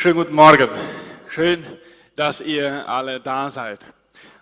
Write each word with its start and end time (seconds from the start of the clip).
Schönen 0.00 0.16
guten 0.16 0.34
Morgen. 0.34 0.70
Schön, 1.28 1.62
dass 2.16 2.40
ihr 2.40 2.88
alle 2.88 3.20
da 3.20 3.50
seid. 3.50 3.84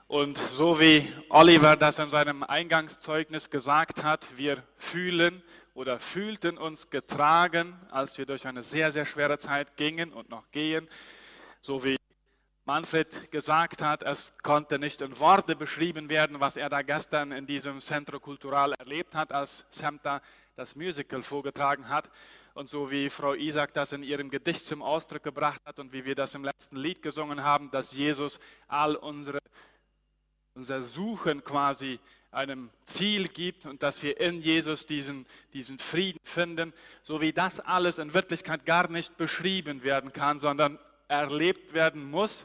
Und 0.06 0.38
so 0.38 0.78
wie 0.78 1.12
Oliver 1.30 1.74
das 1.74 1.98
in 1.98 2.10
seinem 2.10 2.44
Eingangszeugnis 2.44 3.50
gesagt 3.50 4.04
hat, 4.04 4.28
wir 4.36 4.62
fühlen 4.76 5.42
oder 5.74 5.98
fühlten 5.98 6.58
uns 6.58 6.90
getragen, 6.90 7.74
als 7.90 8.18
wir 8.18 8.24
durch 8.24 8.46
eine 8.46 8.62
sehr, 8.62 8.92
sehr 8.92 9.04
schwere 9.04 9.40
Zeit 9.40 9.76
gingen 9.76 10.12
und 10.12 10.30
noch 10.30 10.48
gehen. 10.52 10.88
So 11.60 11.82
wie 11.82 11.96
Manfred 12.64 13.32
gesagt 13.32 13.82
hat, 13.82 14.04
es 14.04 14.34
konnte 14.44 14.78
nicht 14.78 15.02
in 15.02 15.18
Worte 15.18 15.56
beschrieben 15.56 16.08
werden, 16.08 16.38
was 16.38 16.56
er 16.56 16.68
da 16.68 16.82
gestern 16.82 17.32
in 17.32 17.48
diesem 17.48 17.80
Centro 17.80 18.20
Cultural 18.20 18.74
erlebt 18.78 19.16
hat, 19.16 19.32
als 19.32 19.64
Semta 19.72 20.22
das 20.54 20.76
Musical 20.76 21.24
vorgetragen 21.24 21.88
hat. 21.88 22.10
Und 22.58 22.68
so 22.68 22.90
wie 22.90 23.08
Frau 23.08 23.34
Isaac 23.34 23.72
das 23.72 23.92
in 23.92 24.02
ihrem 24.02 24.30
Gedicht 24.30 24.66
zum 24.66 24.82
Ausdruck 24.82 25.22
gebracht 25.22 25.60
hat 25.64 25.78
und 25.78 25.92
wie 25.92 26.04
wir 26.04 26.16
das 26.16 26.34
im 26.34 26.42
letzten 26.42 26.74
Lied 26.74 27.02
gesungen 27.02 27.44
haben, 27.44 27.70
dass 27.70 27.92
Jesus 27.92 28.40
all 28.66 28.96
unsere, 28.96 29.38
unser 30.56 30.82
Suchen 30.82 31.44
quasi 31.44 32.00
einem 32.32 32.70
Ziel 32.84 33.28
gibt 33.28 33.64
und 33.64 33.84
dass 33.84 34.02
wir 34.02 34.18
in 34.18 34.40
Jesus 34.40 34.86
diesen, 34.86 35.24
diesen 35.52 35.78
Frieden 35.78 36.18
finden, 36.24 36.72
so 37.04 37.20
wie 37.20 37.32
das 37.32 37.60
alles 37.60 37.98
in 37.98 38.12
Wirklichkeit 38.12 38.66
gar 38.66 38.90
nicht 38.90 39.16
beschrieben 39.16 39.84
werden 39.84 40.12
kann, 40.12 40.40
sondern 40.40 40.80
erlebt 41.06 41.74
werden 41.74 42.10
muss 42.10 42.44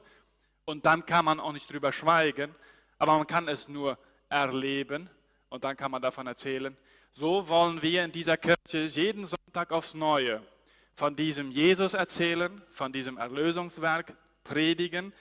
und 0.66 0.86
dann 0.86 1.08
kann 1.08 1.26
man 1.26 1.40
auch 1.40 1.54
nicht 1.54 1.74
drüber 1.74 1.92
schweigen, 1.92 2.54
aber 3.00 3.18
man 3.18 3.26
kann 3.26 3.48
es 3.48 3.68
nur 3.68 3.98
erleben 4.30 5.10
und 5.50 5.64
dann 5.64 5.76
kann 5.76 5.90
man 5.90 6.04
davon 6.04 6.28
erzählen. 6.28 6.78
So 7.16 7.48
wollen 7.48 7.80
wir 7.84 8.04
in 8.04 8.12
dieser 8.12 8.38
Kirche 8.38 8.86
jeden 8.86 9.28
Sonntag 9.28 9.72
aufs 9.72 9.94
Neue 9.94 10.42
von 10.96 11.16
diesem 11.16 11.52
Jesus 11.52 11.94
erzählen, 11.94 12.60
von 12.72 12.92
diesem 12.92 13.18
Erlösungswerk 13.18 14.16
predigen, 14.44 15.14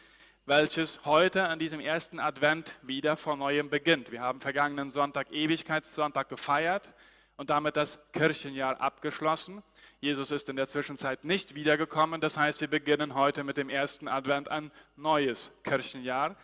welches 0.46 1.05
heute 1.05 1.45
an 1.48 1.59
diesem 1.59 1.80
ersten 1.80 2.18
Advent 2.18 2.79
wieder 2.80 3.18
von 3.18 3.38
neuem 3.38 3.68
beginnt. 3.68 4.10
Wir 4.10 4.23
haben 4.23 4.40
vergangenen 4.40 4.88
Sonntag 4.88 5.30
Ewigkeitssonntag 5.32 6.30
gefeiert 6.30 6.88
und 7.37 7.51
damit 7.51 7.76
das 7.76 7.98
Kirchenjahr 8.13 8.80
abgeschlossen. 8.80 9.63
Jesus 10.01 10.30
ist 10.30 10.48
in 10.48 10.57
der 10.57 10.68
Zwischenzeit 10.68 11.24
nicht 11.24 11.54
wiedergekommen. 11.54 12.23
Das 12.23 12.38
heißt, 12.38 12.63
wir 12.63 12.68
beginnen 12.68 13.15
heute 13.15 13.45
mit 13.45 13.59
dem 13.59 13.68
ersten 13.68 14.09
Advent 14.09 14.51
ein 14.51 14.73
neues 14.96 15.52
Kirchenjahr. 15.63 16.37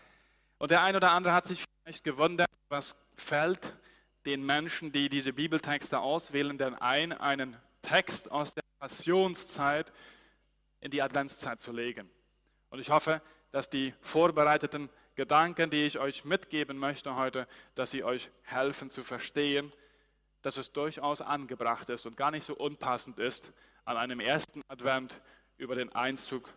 Und 0.58 0.72
der 0.72 0.82
ein 0.82 0.94
oder 0.94 1.12
andere 1.12 1.32
hat 1.32 1.46
sich 1.46 1.64
vielleicht 1.82 2.04
gewundert, 2.04 2.50
was 2.68 2.94
fällt 3.16 3.72
den 4.28 4.44
Menschen, 4.44 4.92
die 4.92 5.08
diese 5.08 5.32
Bibeltexte 5.32 6.00
auswählen, 6.00 6.58
denn 6.58 6.74
ein, 6.74 7.12
einen 7.12 7.56
Text 7.80 8.30
aus 8.30 8.52
der 8.52 8.62
Passionszeit 8.78 9.90
in 10.80 10.90
die 10.90 11.00
Adventszeit 11.00 11.62
zu 11.62 11.72
legen. 11.72 12.10
Und 12.68 12.78
ich 12.78 12.90
hoffe, 12.90 13.22
dass 13.52 13.70
die 13.70 13.94
vorbereiteten 14.02 14.90
Gedanken, 15.14 15.70
die 15.70 15.86
ich 15.86 15.98
euch 15.98 16.26
mitgeben 16.26 16.76
möchte 16.76 17.16
heute, 17.16 17.48
dass 17.74 17.90
sie 17.90 18.04
euch 18.04 18.28
helfen 18.42 18.90
zu 18.90 19.02
verstehen, 19.02 19.72
dass 20.42 20.58
es 20.58 20.72
durchaus 20.72 21.22
angebracht 21.22 21.88
ist 21.88 22.04
und 22.04 22.18
gar 22.18 22.30
nicht 22.30 22.44
so 22.44 22.54
unpassend 22.54 23.18
ist, 23.18 23.52
an 23.86 23.96
einem 23.96 24.20
ersten 24.20 24.60
Advent 24.68 25.22
über 25.56 25.74
den 25.74 25.90
Einzug 25.94 26.52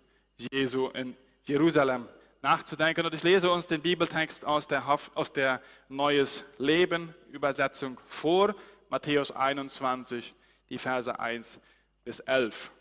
Jesu 0.51 0.89
in 0.89 1.15
Jerusalem 1.43 2.05
nachzudenken. 2.41 3.05
Und 3.05 3.13
ich 3.13 3.23
lese 3.23 3.51
uns 3.51 3.67
den 3.67 3.81
Bibeltext 3.81 4.45
aus 4.45 4.67
der, 4.67 4.87
aus 5.15 5.33
der 5.33 5.61
Neues 5.89 6.43
Leben 6.57 7.13
Übersetzung 7.31 7.99
vor, 8.05 8.55
Matthäus 8.89 9.31
21, 9.31 10.33
die 10.69 10.77
Verse 10.77 11.19
1 11.19 11.59
bis 12.03 12.19
11. 12.19 12.71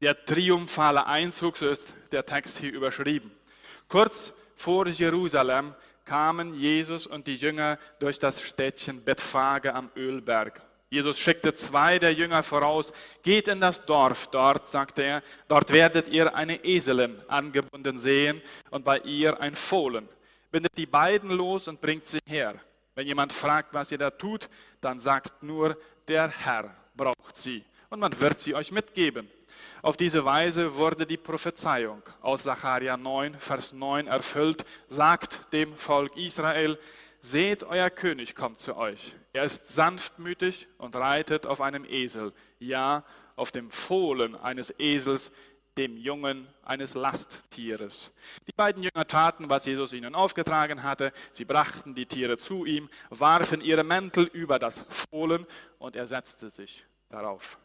Der 0.00 0.24
triumphale 0.24 1.06
Einzug, 1.06 1.58
so 1.58 1.68
ist 1.68 1.94
der 2.10 2.24
Text 2.24 2.58
hier 2.58 2.72
überschrieben. 2.72 3.30
Kurz 3.88 4.32
vor 4.56 4.86
Jerusalem 4.86 5.74
kamen 6.04 6.54
Jesus 6.54 7.06
und 7.06 7.26
die 7.26 7.36
Jünger 7.36 7.78
durch 7.98 8.18
das 8.18 8.42
Städtchen 8.42 9.04
Bethphage 9.04 9.74
am 9.74 9.90
Ölberg. 9.94 10.62
Jesus 10.90 11.20
schickte 11.20 11.54
zwei 11.54 12.00
der 12.00 12.12
Jünger 12.12 12.42
voraus, 12.42 12.92
geht 13.22 13.46
in 13.46 13.60
das 13.60 13.86
Dorf, 13.86 14.26
dort, 14.26 14.68
sagte 14.68 15.02
er, 15.02 15.22
dort 15.46 15.72
werdet 15.72 16.08
ihr 16.08 16.34
eine 16.34 16.64
Eselin 16.64 17.16
angebunden 17.28 18.00
sehen 18.00 18.42
und 18.70 18.84
bei 18.84 18.98
ihr 18.98 19.40
ein 19.40 19.54
Fohlen. 19.54 20.08
Bindet 20.50 20.76
die 20.76 20.86
beiden 20.86 21.30
los 21.30 21.68
und 21.68 21.80
bringt 21.80 22.08
sie 22.08 22.18
her. 22.26 22.56
Wenn 22.96 23.06
jemand 23.06 23.32
fragt, 23.32 23.72
was 23.72 23.92
ihr 23.92 23.98
da 23.98 24.10
tut, 24.10 24.48
dann 24.80 24.98
sagt 24.98 25.44
nur, 25.44 25.78
der 26.08 26.28
Herr 26.28 26.74
braucht 26.96 27.36
sie 27.36 27.64
und 27.88 28.00
man 28.00 28.18
wird 28.20 28.40
sie 28.40 28.56
euch 28.56 28.72
mitgeben. 28.72 29.30
Auf 29.82 29.96
diese 29.96 30.24
Weise 30.24 30.74
wurde 30.74 31.06
die 31.06 31.16
Prophezeiung 31.16 32.02
aus 32.20 32.42
Sacharja 32.42 32.96
9, 32.96 33.38
Vers 33.38 33.72
9 33.72 34.08
erfüllt, 34.08 34.64
sagt 34.88 35.52
dem 35.52 35.74
Volk 35.76 36.16
Israel, 36.16 36.78
seht, 37.20 37.64
euer 37.64 37.90
König 37.90 38.34
kommt 38.34 38.60
zu 38.60 38.76
euch. 38.76 39.14
Er 39.32 39.44
ist 39.44 39.68
sanftmütig 39.68 40.68
und 40.78 40.96
reitet 40.96 41.46
auf 41.46 41.60
einem 41.60 41.84
Esel, 41.84 42.32
ja, 42.58 43.04
auf 43.36 43.52
dem 43.52 43.70
Fohlen 43.70 44.34
eines 44.34 44.74
Esels, 44.78 45.30
dem 45.76 45.96
Jungen 45.96 46.48
eines 46.62 46.94
Lasttieres. 46.94 48.10
Die 48.46 48.52
beiden 48.56 48.82
Jünger 48.82 49.06
taten, 49.06 49.48
was 49.48 49.64
Jesus 49.66 49.92
ihnen 49.92 50.14
aufgetragen 50.14 50.82
hatte. 50.82 51.12
Sie 51.32 51.44
brachten 51.44 51.94
die 51.94 52.06
Tiere 52.06 52.36
zu 52.36 52.64
ihm, 52.64 52.90
warfen 53.08 53.60
ihre 53.60 53.84
Mäntel 53.84 54.24
über 54.24 54.58
das 54.58 54.84
Fohlen 54.88 55.46
und 55.78 55.96
er 55.96 56.06
setzte 56.06 56.50
sich 56.50 56.84
darauf. 57.08 57.58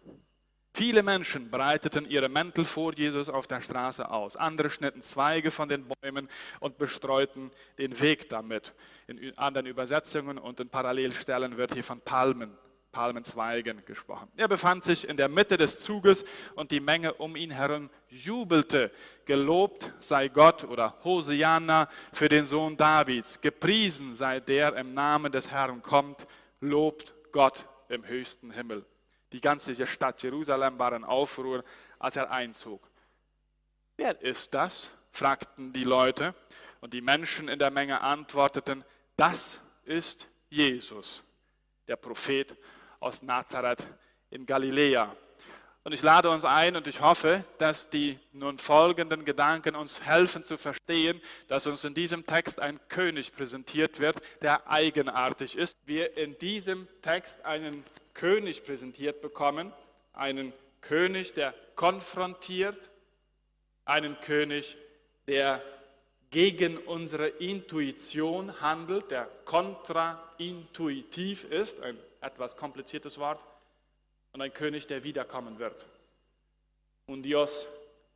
Viele 0.75 1.03
Menschen 1.03 1.49
breiteten 1.49 2.05
ihre 2.05 2.27
Mäntel 2.27 2.65
vor 2.65 2.93
Jesus 2.93 3.29
auf 3.29 3.47
der 3.47 3.61
Straße 3.61 4.11
aus. 4.11 4.35
Andere 4.35 4.69
schnitten 4.69 5.01
Zweige 5.01 5.49
von 5.49 5.69
den 5.69 5.85
Bäumen 5.87 6.27
und 6.59 6.77
bestreuten 6.77 7.49
den 7.77 7.97
Weg 8.01 8.27
damit. 8.27 8.73
In 9.07 9.37
anderen 9.37 9.67
Übersetzungen 9.67 10.37
und 10.37 10.59
in 10.59 10.67
Parallelstellen 10.67 11.55
wird 11.55 11.73
hier 11.73 11.83
von 11.85 12.01
Palmen, 12.01 12.57
Palmenzweigen 12.91 13.85
gesprochen. 13.85 14.27
Er 14.35 14.49
befand 14.49 14.83
sich 14.83 15.07
in 15.07 15.15
der 15.15 15.29
Mitte 15.29 15.55
des 15.55 15.79
Zuges 15.79 16.25
und 16.55 16.71
die 16.71 16.81
Menge 16.81 17.13
um 17.13 17.37
ihn 17.37 17.51
herum 17.51 17.89
jubelte. 18.09 18.91
Gelobt 19.23 19.93
sei 20.01 20.27
Gott 20.27 20.65
oder 20.65 20.97
Hosianna 21.05 21.87
für 22.11 22.27
den 22.27 22.45
Sohn 22.45 22.75
Davids. 22.75 23.39
Gepriesen 23.39 24.13
sei 24.13 24.41
der 24.41 24.75
im 24.75 24.93
Namen 24.93 25.31
des 25.31 25.49
Herrn 25.49 25.81
kommt. 25.81 26.27
Lobt 26.59 27.13
Gott 27.31 27.65
im 27.87 28.05
höchsten 28.05 28.51
Himmel. 28.51 28.85
Die 29.35 29.41
ganze 29.41 29.85
Stadt 29.85 30.23
Jerusalem 30.23 30.79
war 30.79 30.93
in 30.93 31.03
Aufruhr, 31.03 31.65
als 31.99 32.15
er 32.15 32.31
einzog. 32.31 32.89
Wer 33.97 34.21
ist 34.21 34.53
das? 34.53 34.89
fragten 35.11 35.73
die 35.73 35.83
Leute. 35.83 36.33
Und 36.79 36.93
die 36.93 37.01
Menschen 37.01 37.49
in 37.49 37.59
der 37.59 37.69
Menge 37.69 37.99
antworteten, 37.99 38.85
das 39.17 39.59
ist 39.83 40.29
Jesus, 40.49 41.21
der 41.85 41.97
Prophet 41.97 42.55
aus 43.01 43.23
Nazareth 43.23 43.85
in 44.29 44.45
Galiläa. 44.45 45.13
Und 45.83 45.91
ich 45.91 46.01
lade 46.01 46.29
uns 46.29 46.45
ein 46.45 46.77
und 46.77 46.87
ich 46.87 47.01
hoffe, 47.01 47.43
dass 47.57 47.89
die 47.89 48.17
nun 48.31 48.57
folgenden 48.57 49.25
Gedanken 49.25 49.75
uns 49.75 50.01
helfen 50.01 50.45
zu 50.45 50.57
verstehen, 50.57 51.21
dass 51.49 51.67
uns 51.67 51.83
in 51.83 51.93
diesem 51.93 52.25
Text 52.25 52.61
ein 52.61 52.79
König 52.87 53.35
präsentiert 53.35 53.99
wird, 53.99 54.21
der 54.41 54.71
eigenartig 54.71 55.57
ist. 55.57 55.77
Wir 55.85 56.15
in 56.15 56.37
diesem 56.37 56.87
Text 57.01 57.43
einen 57.43 57.83
König 58.15 58.65
präsentiert 58.65 59.21
bekommen, 59.21 59.71
einen 60.13 60.51
König, 60.81 61.35
der 61.35 61.53
konfrontiert, 61.75 62.89
einen 63.85 64.19
König, 64.21 64.75
der 65.27 65.61
gegen 66.31 66.79
unsere 66.79 67.27
Intuition 67.27 68.59
handelt, 68.61 69.11
der 69.11 69.29
kontraintuitiv 69.45 71.43
ist, 71.51 71.79
ein 71.81 71.99
etwas 72.21 72.57
kompliziertes 72.57 73.19
Wort, 73.19 73.39
und 74.33 74.41
ein 74.41 74.51
König, 74.53 74.87
der 74.87 75.03
wiederkommen 75.03 75.59
wird. 75.59 75.85
Un 77.07 77.21
Dios 77.21 77.67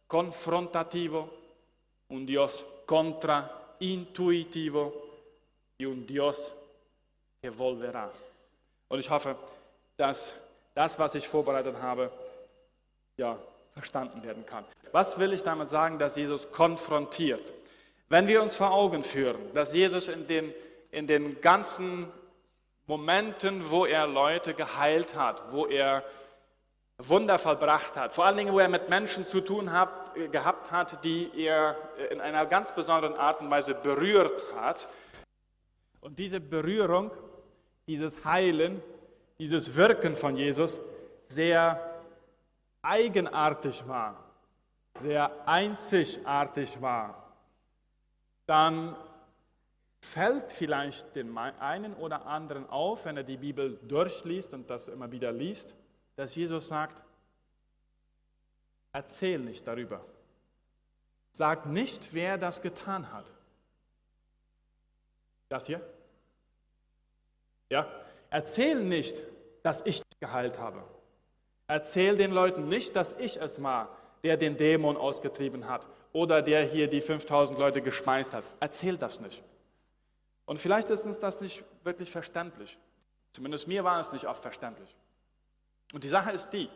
confrontativo, 0.07 1.29
un 2.09 2.25
Dios 2.25 2.65
contraintuitivo 2.85 4.91
y 5.77 5.85
un 5.85 6.07
Dios 6.07 6.51
que. 7.41 7.51
Und 8.89 8.99
ich 8.99 9.09
hoffe, 9.09 9.37
dass 9.99 10.33
das, 10.75 10.97
was 10.97 11.13
ich 11.15 11.27
vorbereitet 11.27 11.75
habe, 11.81 12.09
ja, 13.17 13.37
verstanden 13.73 14.23
werden 14.23 14.45
kann. 14.45 14.63
Was 14.93 15.19
will 15.19 15.33
ich 15.33 15.43
damit 15.43 15.69
sagen, 15.69 15.99
dass 15.99 16.15
Jesus 16.15 16.51
konfrontiert? 16.51 17.51
Wenn 18.07 18.27
wir 18.27 18.41
uns 18.41 18.55
vor 18.55 18.71
Augen 18.71 19.03
führen, 19.03 19.53
dass 19.53 19.73
Jesus 19.73 20.07
in 20.07 20.25
den, 20.25 20.53
in 20.91 21.05
den 21.05 21.41
ganzen 21.41 22.07
Momenten, 22.87 23.69
wo 23.69 23.85
er 23.85 24.07
Leute 24.07 24.53
geheilt 24.53 25.15
hat, 25.15 25.51
wo 25.51 25.65
er 25.65 26.03
Wunder 26.97 27.37
vollbracht 27.37 27.95
hat, 27.97 28.13
vor 28.13 28.25
allen 28.25 28.37
Dingen, 28.37 28.53
wo 28.53 28.59
er 28.59 28.69
mit 28.69 28.89
Menschen 28.89 29.25
zu 29.25 29.41
tun 29.41 29.71
hat, 29.71 30.15
gehabt 30.31 30.71
hat, 30.71 31.03
die 31.03 31.29
er 31.35 31.75
in 32.09 32.21
einer 32.21 32.45
ganz 32.45 32.73
besonderen 32.73 33.15
Art 33.15 33.41
und 33.41 33.51
Weise 33.51 33.75
berührt 33.75 34.41
hat. 34.55 34.87
Und 36.01 36.19
diese 36.19 36.39
Berührung, 36.39 37.11
dieses 37.85 38.23
Heilen, 38.25 38.81
dieses 39.39 39.75
Wirken 39.75 40.15
von 40.15 40.35
Jesus 40.35 40.79
sehr 41.27 42.01
eigenartig 42.81 43.87
war, 43.87 44.23
sehr 44.95 45.31
einzigartig 45.47 46.81
war, 46.81 47.33
dann 48.45 48.95
fällt 50.01 50.51
vielleicht 50.51 51.15
dem 51.15 51.37
einen 51.37 51.93
oder 51.95 52.25
anderen 52.25 52.67
auf, 52.69 53.05
wenn 53.05 53.17
er 53.17 53.23
die 53.23 53.37
Bibel 53.37 53.77
durchliest 53.87 54.53
und 54.53 54.69
das 54.69 54.87
immer 54.87 55.11
wieder 55.11 55.31
liest, 55.31 55.75
dass 56.15 56.35
Jesus 56.35 56.67
sagt, 56.67 57.01
erzähl 58.91 59.39
nicht 59.39 59.67
darüber. 59.67 60.03
Sag 61.31 61.65
nicht, 61.65 62.13
wer 62.13 62.37
das 62.37 62.61
getan 62.61 63.11
hat. 63.13 63.31
Das 65.47 65.67
hier? 65.67 65.81
Ja, 67.69 67.87
erzähl 68.29 68.83
nicht, 68.83 69.15
dass 69.63 69.81
ich 69.85 70.01
dich 70.01 70.19
geheilt 70.19 70.59
habe. 70.59 70.83
Erzähl 71.67 72.15
den 72.15 72.31
Leuten 72.31 72.67
nicht, 72.67 72.95
dass 72.95 73.13
ich 73.19 73.41
es 73.41 73.61
war, 73.61 73.95
der 74.23 74.37
den 74.37 74.57
Dämon 74.57 74.97
ausgetrieben 74.97 75.67
hat 75.67 75.87
oder 76.13 76.41
der 76.41 76.63
hier 76.63 76.87
die 76.87 77.01
5000 77.01 77.57
Leute 77.59 77.81
geschmeißt 77.81 78.33
hat. 78.33 78.43
Erzähl 78.59 78.97
das 78.97 79.19
nicht. 79.19 79.43
Und 80.45 80.59
vielleicht 80.59 80.89
ist 80.89 81.05
uns 81.05 81.19
das 81.19 81.41
nicht 81.41 81.63
wirklich 81.83 82.09
verständlich. 82.09 82.77
Zumindest 83.33 83.67
mir 83.67 83.83
war 83.83 83.99
es 83.99 84.11
nicht 84.11 84.25
oft 84.25 84.41
verständlich. 84.41 84.95
Und 85.93 86.03
die 86.03 86.09
Sache 86.09 86.31
ist 86.31 86.49
die, 86.49 86.69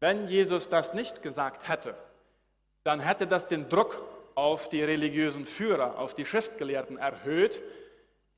wenn 0.00 0.26
Jesus 0.28 0.68
das 0.68 0.94
nicht 0.94 1.22
gesagt 1.22 1.68
hätte, 1.68 1.94
dann 2.84 3.00
hätte 3.00 3.26
das 3.26 3.46
den 3.46 3.68
Druck 3.68 4.02
auf 4.34 4.68
die 4.68 4.82
religiösen 4.82 5.44
Führer, 5.44 5.98
auf 5.98 6.14
die 6.14 6.24
Schriftgelehrten 6.24 6.96
erhöht. 6.96 7.60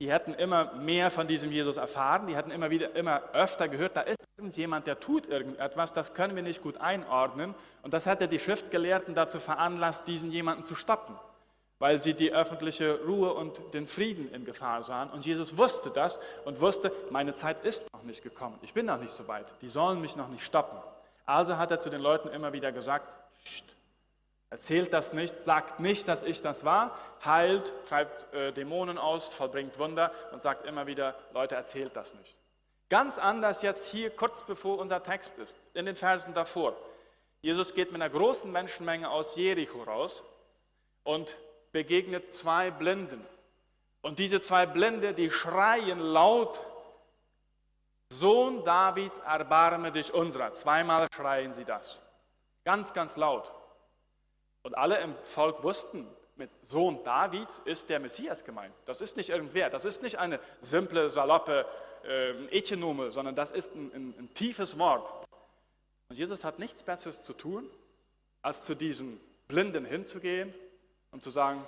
Die 0.01 0.11
hätten 0.11 0.35
immer 0.35 0.73
mehr 0.75 1.11
von 1.11 1.29
diesem 1.29 1.53
Jesus 1.53 1.77
erfahren, 1.77 2.27
die 2.27 2.35
hätten 2.35 2.51
immer 2.51 2.71
wieder, 2.71 2.97
immer 2.97 3.23
öfter 3.35 3.69
gehört, 3.69 3.97
da 3.97 4.01
ist 4.01 4.25
irgendjemand, 4.39 4.87
der 4.87 4.99
tut 4.99 5.27
irgendetwas, 5.27 5.93
das 5.93 6.15
können 6.15 6.35
wir 6.35 6.43
nicht 6.43 6.63
gut 6.63 6.79
einordnen. 6.79 7.55
Und 7.83 7.93
das 7.93 8.07
hätte 8.07 8.27
die 8.27 8.39
Schriftgelehrten 8.39 9.15
dazu 9.15 9.39
veranlasst, 9.39 10.09
diesen 10.09 10.33
jemanden 10.33 10.65
zu 10.65 10.75
stoppen 10.75 11.15
weil 11.81 11.99
sie 11.99 12.13
die 12.13 12.33
öffentliche 12.33 13.01
Ruhe 13.07 13.33
und 13.33 13.59
den 13.73 13.87
Frieden 13.87 14.31
in 14.33 14.45
Gefahr 14.45 14.83
sahen. 14.83 15.11
Und 15.11 15.25
Jesus 15.25 15.57
wusste 15.57 15.91
das 15.91 16.21
und 16.45 16.61
wusste, 16.61 16.93
meine 17.11 17.33
Zeit 17.33 17.65
ist 17.65 17.85
noch 17.95 18.03
nicht 18.03 18.23
gekommen. 18.23 18.59
Ich 18.61 18.75
bin 18.75 18.85
noch 18.85 19.01
nicht 19.01 19.13
so 19.13 19.27
weit. 19.29 19.47
Die 19.63 19.71
sollen 19.71 20.01
mich 20.01 20.15
noch 20.15 20.29
nicht 20.29 20.45
stoppen. 20.45 20.79
Also 21.25 21.57
hat 21.57 21.71
er 21.71 21.81
zu 21.81 21.89
den 21.89 22.03
Leuten 22.03 22.29
immer 22.29 22.53
wieder 22.53 22.71
gesagt, 22.71 23.09
Psst, 23.43 23.65
erzählt 24.51 24.93
das 24.93 25.13
nicht, 25.13 25.45
sagt 25.45 25.81
nicht, 25.81 26.07
dass 26.09 26.23
ich 26.23 26.43
das 26.43 26.65
war, 26.65 26.99
heilt, 27.25 27.73
treibt 27.89 28.33
äh, 28.35 28.53
Dämonen 28.53 28.99
aus, 28.99 29.29
vollbringt 29.29 29.79
Wunder 29.79 30.13
und 30.33 30.43
sagt 30.43 30.67
immer 30.67 30.87
wieder, 30.87 31.15
Leute, 31.33 31.55
erzählt 31.55 31.95
das 31.95 32.15
nicht. 32.15 32.39
Ganz 32.89 33.19
anders 33.19 33.63
jetzt 33.63 33.87
hier, 33.87 34.11
kurz 34.11 34.43
bevor 34.43 34.79
unser 34.79 35.03
Text 35.03 35.39
ist, 35.39 35.57
in 35.75 35.87
den 35.87 35.95
Versen 35.95 36.35
davor. 36.35 36.77
Jesus 37.41 37.75
geht 37.75 37.93
mit 37.93 38.03
einer 38.03 38.11
großen 38.11 38.51
Menschenmenge 38.51 39.09
aus 39.09 39.37
Jericho 39.37 39.85
raus 39.85 40.25
und 41.05 41.39
begegnet 41.73 42.33
zwei 42.33 42.73
Blinden. 42.73 43.25
Und 44.03 44.19
diese 44.19 44.41
zwei 44.41 44.67
Blinde, 44.67 45.15
die 45.15 45.31
schreien 45.31 46.01
laut, 46.01 46.61
Sohn 48.09 48.65
Davids, 48.65 49.19
erbarme 49.19 49.93
dich 49.93 50.13
unserer. 50.13 50.53
Zweimal 50.55 51.07
schreien 51.15 51.55
sie 51.55 51.65
das. 51.65 52.01
Ganz, 52.65 52.93
ganz 52.93 53.17
laut. 53.17 53.53
Und 54.63 54.77
alle 54.77 55.01
im 55.01 55.15
Volk 55.23 55.63
wussten, 55.63 56.07
mit 56.37 56.51
Sohn 56.63 57.03
Davids 57.05 57.61
ist 57.65 57.89
der 57.89 58.01
Messias 58.01 58.45
gemeint. 58.45 58.75
Das 58.87 59.01
ist 59.01 59.17
nicht 59.17 59.29
irgendwer, 59.29 59.71
das 59.71 59.85
ist 59.85 60.03
nicht 60.03 60.19
eine 60.19 60.41
simple, 60.61 61.11
saloppe 61.11 61.67
äh, 62.05 62.31
Ethnome, 62.47 63.13
sondern 63.13 63.35
das 63.35 63.51
ist 63.51 63.75
ein, 63.75 63.93
ein, 63.95 64.15
ein 64.19 64.35
tiefes 64.35 64.79
Wort. 64.79 65.27
Und 66.09 66.17
Jesus 66.17 66.45
hat 66.45 66.59
nichts 66.59 66.83
Besseres 66.83 67.23
zu 67.23 67.35
tun, 67.35 67.69
als 68.43 68.65
zu 68.65 68.75
diesen 68.75 69.21
Blinden 69.49 69.85
hinzugehen 69.85 70.53
und 71.11 71.23
zu 71.23 71.31
sagen, 71.31 71.65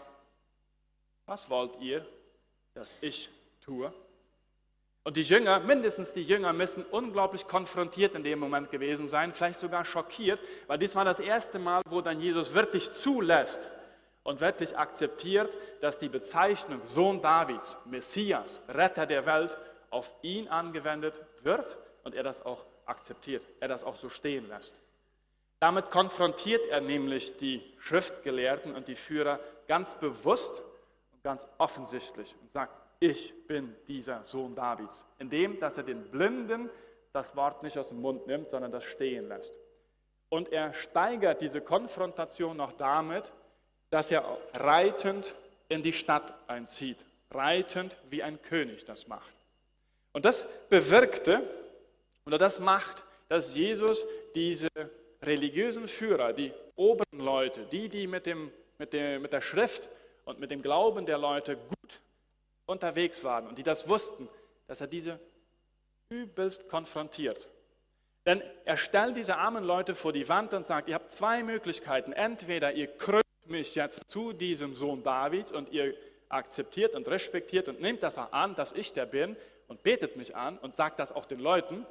was 1.27 1.51
wollt 1.51 1.79
ihr, 1.81 2.05
dass 2.75 2.97
ich 3.01 3.29
tue? 3.61 3.93
Und 5.05 5.17
die 5.17 5.23
Jünger, 5.23 5.59
mindestens 5.61 6.13
die 6.13 6.23
Jünger, 6.23 6.53
müssen 6.53 6.85
unglaublich 6.85 7.49
konfrontiert 7.49 8.15
in 8.15 8.23
dem 8.23 8.39
Moment 8.39 8.71
gewesen 8.71 9.09
sein, 9.09 9.33
vielleicht 9.33 9.59
sogar 9.59 9.85
schockiert, 9.85 10.41
weil 10.69 10.79
dies 10.79 10.95
war 10.95 11.05
das 11.05 11.19
erste 11.19 11.59
Mal, 11.59 11.83
wo 11.89 12.01
dann 12.01 12.21
Jesus 12.21 12.55
wirklich 12.55 12.93
zulässt 12.93 13.69
und 14.23 14.41
wirklich 14.41 14.79
akzeptiert, 14.79 15.51
dass 15.81 15.99
die 15.99 16.09
Bezeichnung 16.09 16.81
Sohn 16.87 17.21
Davids, 17.21 17.77
Messias, 17.87 18.61
Retter 18.69 19.07
der 19.07 19.27
Welt 19.27 19.57
auf 19.91 20.09
ihn 20.23 20.47
angewendet 20.47 21.21
wird 21.43 21.77
und 22.05 22.15
er 22.15 22.23
das 22.23 22.47
auch 22.47 22.65
akzeptiert, 22.87 23.43
er 23.59 23.69
das 23.69 23.83
auch 23.83 23.97
so 23.97 24.09
stehen 24.09 24.49
lässt. 24.49 24.79
Damit 25.59 25.91
konfrontiert 25.91 26.67
er 26.67 26.81
nämlich 26.81 27.37
die 27.39 27.63
Schriftgelehrten 27.79 28.75
und 28.75 28.89
die 28.89 28.97
Führer 28.97 29.41
ganz 29.67 29.95
bewusst 29.97 30.63
und 31.13 31.23
ganz 31.23 31.47
offensichtlich 31.59 32.35
und 32.41 32.51
sagt, 32.51 32.82
ich 33.03 33.35
bin 33.49 33.75
dieser 33.89 34.25
Sohn 34.25 34.55
Davids, 34.55 35.05
indem 35.19 35.59
dass 35.59 35.77
er 35.77 35.83
den 35.83 36.05
Blinden 36.05 36.71
das 37.13 37.35
Wort 37.35 37.63
nicht 37.63 37.77
aus 37.77 37.89
dem 37.89 38.01
Mund 38.01 38.27
nimmt, 38.27 38.49
sondern 38.49 38.71
das 38.71 38.85
stehen 38.85 39.29
lässt. 39.29 39.53
Und 40.29 40.53
er 40.53 40.73
steigert 40.73 41.41
diese 41.41 41.61
Konfrontation 41.61 42.57
noch 42.57 42.73
damit, 42.73 43.33
dass 43.91 44.11
er 44.11 44.25
reitend 44.55 45.35
in 45.69 45.83
die 45.83 45.93
Stadt 45.93 46.33
einzieht, 46.47 46.97
reitend 47.31 47.99
wie 48.09 48.23
ein 48.23 48.41
König 48.41 48.85
das 48.85 49.09
macht. 49.09 49.35
Und 50.13 50.25
das 50.25 50.47
bewirkte 50.71 51.43
oder 52.25 52.39
das 52.39 52.61
macht, 52.61 53.03
dass 53.29 53.55
Jesus 53.55 54.07
diese 54.35 54.69
religiösen 55.23 55.89
Führer, 55.89 56.33
die 56.33 56.53
oberen 56.77 57.19
Leute, 57.19 57.67
die, 57.67 57.89
die 57.89 58.07
mit, 58.07 58.27
dem, 58.27 58.53
mit, 58.79 58.93
dem, 58.93 59.23
mit 59.23 59.33
der 59.33 59.41
Schrift 59.41 59.89
und 60.25 60.39
mit 60.39 60.51
dem 60.51 60.63
Glauben 60.63 61.05
der 61.05 61.19
Leute 61.19 61.57
gut 61.57 61.82
unterwegs 62.67 63.25
waren 63.25 63.47
und 63.47 63.59
die 63.59 63.63
das 63.63 63.89
wussten, 63.89 64.29
dass 64.67 64.81
er 64.81 64.87
diese 64.87 65.19
übelst 66.09 66.69
konfrontiert. 66.69 67.49
Denn 68.27 68.43
er 68.65 68.77
stellt 68.77 69.17
diese 69.17 69.37
armen 69.37 69.65
Leute 69.65 69.95
vor 69.95 70.13
die 70.13 70.29
Wand 70.29 70.55
und 70.55 70.65
sagt, 70.65 70.89
ihr 70.89 70.95
habt 70.95 71.11
zwei 71.11 71.43
Möglichkeiten. 71.43 72.13
Entweder 72.13 72.73
ihr 72.73 72.87
krönt 72.87 73.23
mich 73.47 73.75
jetzt 73.75 74.09
zu 74.09 74.33
diesem 74.33 74.75
Sohn 74.75 75.03
Davids 75.03 75.51
und 75.51 75.71
ihr 75.71 75.95
akzeptiert 76.29 76.95
und 76.95 77.09
respektiert 77.09 77.69
und 77.69 77.81
nehmt 77.81 78.03
das 78.03 78.19
an, 78.19 78.55
dass 78.55 78.73
ich 78.73 78.93
der 78.93 79.07
bin 79.07 79.37
und 79.67 79.83
betet 79.83 80.17
mich 80.17 80.37
an 80.37 80.59
und 80.59 80.77
sagt 80.77 80.99
das 80.99 81.13
auch 81.13 81.27
den 81.27 81.41
Leuten, 81.41 81.85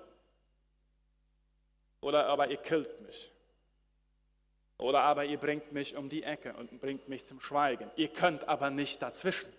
oder 1.99 2.27
aber 2.27 2.49
ihr 2.49 2.57
killt 2.57 3.01
mich. 3.01 3.31
Oder 4.79 5.01
aber 5.01 5.25
ihr 5.25 5.37
bringt 5.37 5.71
mich 5.71 5.95
um 5.95 6.09
die 6.09 6.23
Ecke 6.23 6.53
und 6.53 6.81
bringt 6.81 7.07
mich 7.07 7.23
zum 7.23 7.39
Schweigen. 7.39 7.91
Ihr 7.95 8.07
könnt 8.07 8.47
aber 8.47 8.71
nicht 8.71 9.01
dazwischen. 9.01 9.53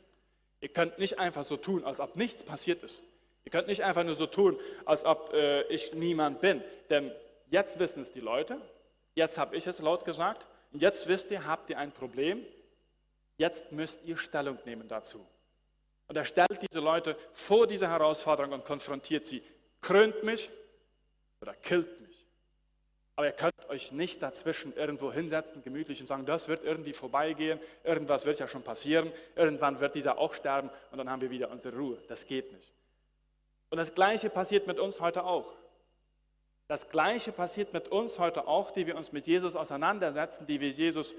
Ihr 0.62 0.69
könnt 0.69 0.99
nicht 0.99 1.19
einfach 1.19 1.45
so 1.45 1.57
tun, 1.57 1.85
als 1.85 2.00
ob 2.00 2.16
nichts 2.16 2.45
passiert 2.45 2.83
ist. 2.85 3.02
Ihr 3.45 3.50
könnt 3.50 3.66
nicht 3.66 3.83
einfach 3.83 4.04
nur 4.04 4.14
so 4.14 4.26
tun, 4.26 4.59
als 4.85 5.04
ob 5.04 5.35
äh, 5.35 5.62
ich 5.64 5.92
niemand 5.92 6.40
bin. 6.40 6.62
Denn 6.88 7.11
jetzt 7.50 7.81
wissen 7.81 8.00
es 8.00 8.12
die 8.12 8.21
Leute, 8.21 8.57
jetzt 9.16 9.38
habe 9.38 9.57
ich 9.57 9.66
es 9.66 9.81
laut 9.81 10.04
gesagt, 10.04 10.47
und 10.73 10.81
jetzt 10.81 11.09
wisst 11.09 11.33
ihr, 11.33 11.47
habt 11.47 11.69
ihr 11.69 11.78
ein 11.78 11.90
Problem, 11.90 12.47
jetzt 13.37 13.73
müsst 13.73 13.99
ihr 14.04 14.16
Stellung 14.16 14.57
nehmen 14.64 14.87
dazu. 14.88 15.21
Und 16.07 16.16
er 16.16 16.25
stellt 16.25 16.62
diese 16.71 16.81
Leute 16.81 17.16
vor 17.33 17.66
diese 17.66 17.88
Herausforderung 17.88 18.52
und 18.52 18.64
konfrontiert 18.64 19.26
sie. 19.26 19.42
Krönt 19.81 20.23
mich 20.23 20.49
oder 21.40 21.54
killt 21.54 22.00
mich. 22.00 22.01
Aber 23.14 23.26
ihr 23.26 23.33
könnt 23.33 23.69
euch 23.69 23.92
nicht 23.92 24.23
dazwischen 24.23 24.75
irgendwo 24.75 25.12
hinsetzen, 25.12 25.62
gemütlich 25.62 26.00
und 26.00 26.07
sagen, 26.07 26.25
das 26.25 26.49
wird 26.49 26.64
irgendwie 26.64 26.95
vorbeigehen, 26.95 27.61
irgendwas 27.85 28.25
wird 28.25 28.40
ja 28.40 28.49
schon 28.49 28.62
passieren, 28.62 29.12
irgendwann 29.37 29.81
wird 29.81 29.95
dieser 29.95 30.19
auch 30.19 30.33
sterben 30.35 30.71
und 30.90 30.99
dann 30.99 31.11
haben 31.11 31.21
wir 31.21 31.31
wieder 31.31 31.50
unsere 31.50 31.76
Ruhe. 31.76 31.99
Das 32.09 32.26
geht 32.26 32.52
nicht. 32.52 32.73
Und 33.69 33.78
das 33.78 33.95
Gleiche 33.95 34.31
passiert 34.31 34.66
mit 34.66 34.78
uns 34.78 35.00
heute 35.00 35.25
auch. 35.25 35.52
Das 36.69 36.88
Gleiche 36.88 37.33
passiert 37.33 37.75
mit 37.75 37.88
uns 37.88 38.19
heute 38.19 38.47
auch, 38.47 38.71
die 38.71 38.87
wir 38.87 38.97
uns 38.97 39.12
mit 39.12 39.26
Jesus 39.26 39.57
auseinandersetzen, 39.57 40.47
die 40.47 40.61
wir 40.61 40.71
Jesus, 40.71 41.14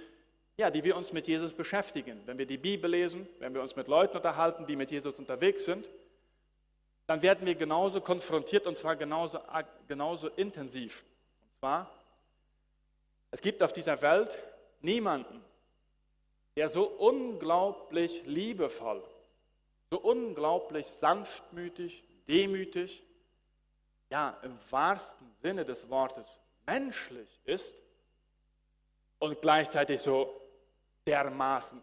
ja, 0.57 0.71
die 0.71 0.83
wir 0.83 0.95
uns 0.95 1.13
mit 1.13 1.27
Jesus 1.27 1.53
beschäftigen. 1.53 2.21
Wenn 2.25 2.39
wir 2.39 2.47
die 2.47 2.57
Bibel 2.57 2.89
lesen, 2.89 3.27
wenn 3.37 3.53
wir 3.53 3.61
uns 3.61 3.75
mit 3.75 3.87
Leuten 3.87 4.17
unterhalten, 4.17 4.65
die 4.65 4.75
mit 4.75 4.89
Jesus 4.89 5.19
unterwegs 5.19 5.65
sind, 5.65 5.87
dann 7.05 7.21
werden 7.21 7.45
wir 7.45 7.53
genauso 7.53 8.01
konfrontiert 8.01 8.65
und 8.65 8.75
zwar 8.75 8.95
genauso, 8.95 9.39
genauso 9.87 10.29
intensiv 10.29 11.03
war, 11.63 11.89
es 13.31 13.41
gibt 13.41 13.63
auf 13.63 13.73
dieser 13.73 13.99
Welt 14.03 14.37
niemanden, 14.81 15.43
der 16.55 16.69
so 16.69 16.83
unglaublich 16.83 18.23
liebevoll, 18.27 19.03
so 19.89 19.99
unglaublich 19.99 20.85
sanftmütig, 20.87 22.03
demütig, 22.27 23.03
ja 24.11 24.37
im 24.43 24.55
wahrsten 24.69 25.27
Sinne 25.41 25.65
des 25.65 25.89
Wortes 25.89 26.39
menschlich 26.67 27.41
ist 27.45 27.81
und 29.17 29.41
gleichzeitig 29.41 29.99
so 29.99 30.39
dermaßen 31.07 31.81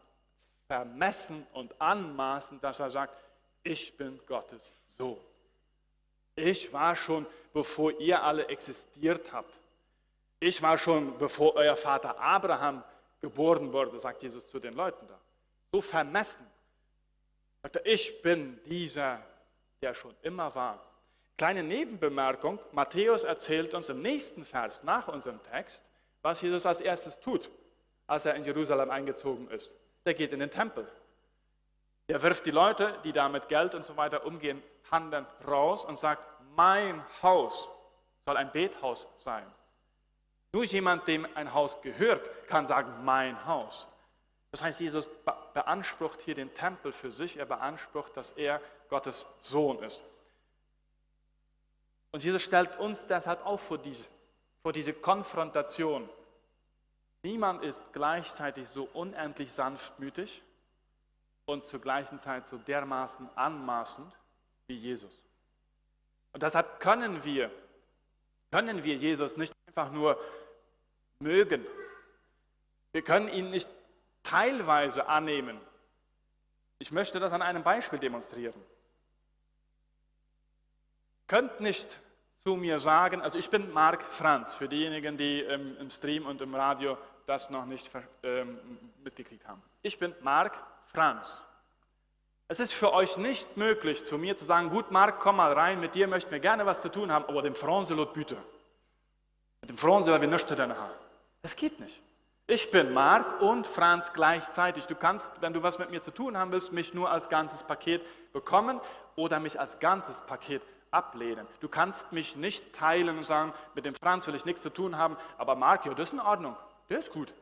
vermessen 0.68 1.44
und 1.52 1.74
anmaßend, 1.80 2.62
dass 2.62 2.78
er 2.78 2.90
sagt, 2.90 3.20
ich 3.64 3.96
bin 3.96 4.20
Gottes 4.24 4.72
Sohn. 4.86 5.18
Ich 6.36 6.72
war 6.72 6.94
schon, 6.94 7.26
bevor 7.52 7.98
ihr 7.98 8.22
alle 8.22 8.46
existiert 8.46 9.32
habt, 9.32 9.59
Ich 10.40 10.62
war 10.62 10.78
schon, 10.78 11.18
bevor 11.18 11.54
euer 11.54 11.76
Vater 11.76 12.18
Abraham 12.18 12.82
geboren 13.20 13.72
wurde, 13.72 13.98
sagt 13.98 14.22
Jesus 14.22 14.48
zu 14.48 14.58
den 14.58 14.72
Leuten 14.72 15.06
da. 15.06 15.18
So 15.70 15.82
vermessen. 15.82 16.46
Sagt 17.62 17.76
er, 17.76 17.86
ich 17.86 18.22
bin 18.22 18.58
dieser, 18.64 19.22
der 19.82 19.94
schon 19.94 20.14
immer 20.22 20.54
war. 20.54 20.82
Kleine 21.36 21.62
Nebenbemerkung, 21.62 22.58
Matthäus 22.72 23.24
erzählt 23.24 23.74
uns 23.74 23.90
im 23.90 24.00
nächsten 24.00 24.44
Vers 24.44 24.82
nach 24.82 25.08
unserem 25.08 25.42
Text, 25.42 25.88
was 26.22 26.40
Jesus 26.40 26.64
als 26.64 26.80
erstes 26.80 27.20
tut, 27.20 27.50
als 28.06 28.24
er 28.24 28.34
in 28.34 28.44
Jerusalem 28.44 28.90
eingezogen 28.90 29.48
ist. 29.50 29.74
Der 30.06 30.14
geht 30.14 30.32
in 30.32 30.40
den 30.40 30.50
Tempel. 30.50 30.90
Er 32.06 32.20
wirft 32.22 32.46
die 32.46 32.50
Leute, 32.50 32.98
die 33.04 33.12
da 33.12 33.28
mit 33.28 33.48
Geld 33.48 33.74
und 33.74 33.84
so 33.84 33.96
weiter 33.96 34.24
umgehen, 34.26 34.62
Handen 34.90 35.26
raus 35.46 35.84
und 35.84 35.98
sagt, 35.98 36.26
mein 36.56 37.04
Haus 37.22 37.68
soll 38.24 38.36
ein 38.36 38.50
Bethaus 38.52 39.06
sein. 39.16 39.44
Nur 40.52 40.64
jemand, 40.64 41.06
dem 41.06 41.26
ein 41.34 41.54
Haus 41.54 41.80
gehört, 41.80 42.28
kann 42.48 42.66
sagen, 42.66 43.04
mein 43.04 43.46
Haus. 43.46 43.86
Das 44.50 44.62
heißt, 44.62 44.80
Jesus 44.80 45.06
beansprucht 45.54 46.20
hier 46.22 46.34
den 46.34 46.52
Tempel 46.52 46.92
für 46.92 47.12
sich, 47.12 47.36
er 47.36 47.46
beansprucht, 47.46 48.16
dass 48.16 48.32
er 48.32 48.60
Gottes 48.88 49.24
Sohn 49.38 49.78
ist. 49.82 50.02
Und 52.10 52.24
Jesus 52.24 52.42
stellt 52.42 52.76
uns 52.78 53.06
deshalb 53.06 53.46
auch 53.46 53.60
vor 53.60 53.78
diese, 53.78 54.04
vor 54.62 54.72
diese 54.72 54.92
Konfrontation. 54.92 56.08
Niemand 57.22 57.62
ist 57.62 57.80
gleichzeitig 57.92 58.68
so 58.68 58.88
unendlich 58.92 59.52
sanftmütig 59.52 60.42
und 61.44 61.64
zur 61.66 61.80
gleichen 61.80 62.18
Zeit 62.18 62.48
so 62.48 62.58
dermaßen 62.58 63.28
anmaßend 63.36 64.12
wie 64.66 64.76
Jesus. 64.76 65.22
Und 66.32 66.42
deshalb 66.42 66.80
können 66.80 67.22
wir, 67.24 67.50
können 68.50 68.82
wir 68.82 68.96
Jesus 68.96 69.36
nicht 69.36 69.52
einfach 69.66 69.92
nur 69.92 70.18
mögen. 71.20 71.64
Wir 72.92 73.02
können 73.02 73.28
ihn 73.28 73.50
nicht 73.50 73.68
teilweise 74.22 75.08
annehmen. 75.08 75.60
Ich 76.78 76.90
möchte 76.90 77.20
das 77.20 77.32
an 77.32 77.42
einem 77.42 77.62
Beispiel 77.62 77.98
demonstrieren. 77.98 78.60
Könnt 81.26 81.60
nicht 81.60 81.86
zu 82.42 82.56
mir 82.56 82.78
sagen, 82.78 83.20
also 83.20 83.38
ich 83.38 83.50
bin 83.50 83.72
Marc 83.72 84.02
Franz, 84.02 84.54
für 84.54 84.66
diejenigen, 84.66 85.16
die 85.16 85.40
im, 85.40 85.76
im 85.76 85.90
Stream 85.90 86.26
und 86.26 86.40
im 86.40 86.54
Radio 86.54 86.96
das 87.26 87.50
noch 87.50 87.66
nicht 87.66 87.90
ähm, 88.22 88.58
mitgekriegt 89.04 89.46
haben. 89.46 89.62
Ich 89.82 89.98
bin 89.98 90.14
Marc 90.22 90.58
Franz. 90.86 91.44
Es 92.48 92.58
ist 92.58 92.72
für 92.72 92.92
euch 92.92 93.16
nicht 93.16 93.56
möglich, 93.56 94.04
zu 94.04 94.18
mir 94.18 94.36
zu 94.36 94.44
sagen, 94.44 94.70
gut 94.70 94.90
Marc, 94.90 95.20
komm 95.20 95.36
mal 95.36 95.52
rein, 95.52 95.78
mit 95.78 95.94
dir 95.94 96.08
möchten 96.08 96.32
wir 96.32 96.40
gerne 96.40 96.66
was 96.66 96.80
zu 96.80 96.88
tun 96.88 97.12
haben, 97.12 97.26
aber 97.26 97.42
dem 97.42 97.54
Franzelot 97.54 98.12
bitte. 98.12 98.36
Mit 99.60 99.70
dem 99.70 99.78
Franzelot, 99.78 100.20
wir 100.20 100.28
möchten 100.28 100.56
deine 100.56 100.76
Haar. 100.76 100.90
Das 101.42 101.56
geht 101.56 101.80
nicht. 101.80 102.00
Ich 102.46 102.70
bin 102.70 102.92
Marc 102.92 103.40
und 103.40 103.66
Franz 103.66 104.12
gleichzeitig. 104.12 104.86
Du 104.86 104.96
kannst, 104.96 105.30
wenn 105.40 105.52
du 105.52 105.62
was 105.62 105.78
mit 105.78 105.90
mir 105.90 106.02
zu 106.02 106.10
tun 106.10 106.36
haben 106.36 106.50
willst, 106.50 106.72
mich 106.72 106.94
nur 106.94 107.10
als 107.10 107.28
ganzes 107.28 107.62
Paket 107.62 108.02
bekommen 108.32 108.80
oder 109.14 109.38
mich 109.38 109.60
als 109.60 109.78
ganzes 109.78 110.20
Paket 110.22 110.62
ablehnen. 110.90 111.46
Du 111.60 111.68
kannst 111.68 112.10
mich 112.12 112.36
nicht 112.36 112.72
teilen 112.72 113.18
und 113.18 113.24
sagen, 113.24 113.54
mit 113.74 113.84
dem 113.84 113.94
Franz 113.94 114.26
will 114.26 114.34
ich 114.34 114.44
nichts 114.44 114.62
zu 114.62 114.70
tun 114.70 114.96
haben, 114.96 115.16
aber 115.38 115.54
Marc, 115.54 115.86
ja, 115.86 115.94
das 115.94 116.08
ist 116.08 116.14
in 116.14 116.20
Ordnung, 116.20 116.56
der 116.88 116.98
ist 116.98 117.12
gut. 117.12 117.32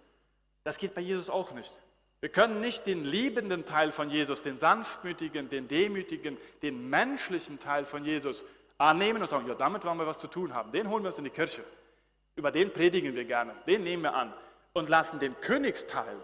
Das 0.64 0.76
geht 0.76 0.95
bei 0.95 1.00
Jesus 1.00 1.31
auch 1.31 1.52
nicht. 1.52 1.73
Wir 2.21 2.28
können 2.28 2.61
nicht 2.61 2.85
den 2.85 3.05
liebenden 3.05 3.64
Teil 3.64 3.93
von 3.93 4.11
Jesus, 4.11 4.43
den 4.43 4.59
sanftmütigen, 4.59 5.49
den 5.49 5.69
demütigen, 5.69 6.37
den 6.62 6.90
menschlichen 6.90 7.61
Teil 7.61 7.85
von 7.85 8.05
Jesus 8.05 8.45
annehmen 8.76 9.23
und 9.23 9.31
sagen, 9.31 9.47
ja, 9.47 9.55
damit 9.55 9.85
wollen 9.85 9.99
wir 9.99 10.07
was 10.07 10.19
zu 10.19 10.26
tun 10.26 10.52
haben. 10.52 10.73
Den 10.73 10.90
holen 10.90 11.02
wir 11.05 11.09
uns 11.09 11.19
in 11.19 11.25
die 11.25 11.31
Kirche. 11.31 11.62
Über 12.38 12.52
den 12.52 12.73
predigen 12.73 13.16
wir 13.16 13.25
gerne, 13.25 13.52
den 13.66 13.83
nehmen 13.83 14.04
wir 14.04 14.14
an 14.14 14.33
und 14.73 14.88
lassen 14.88 15.18
den 15.18 15.35
Königsteil, 15.40 16.16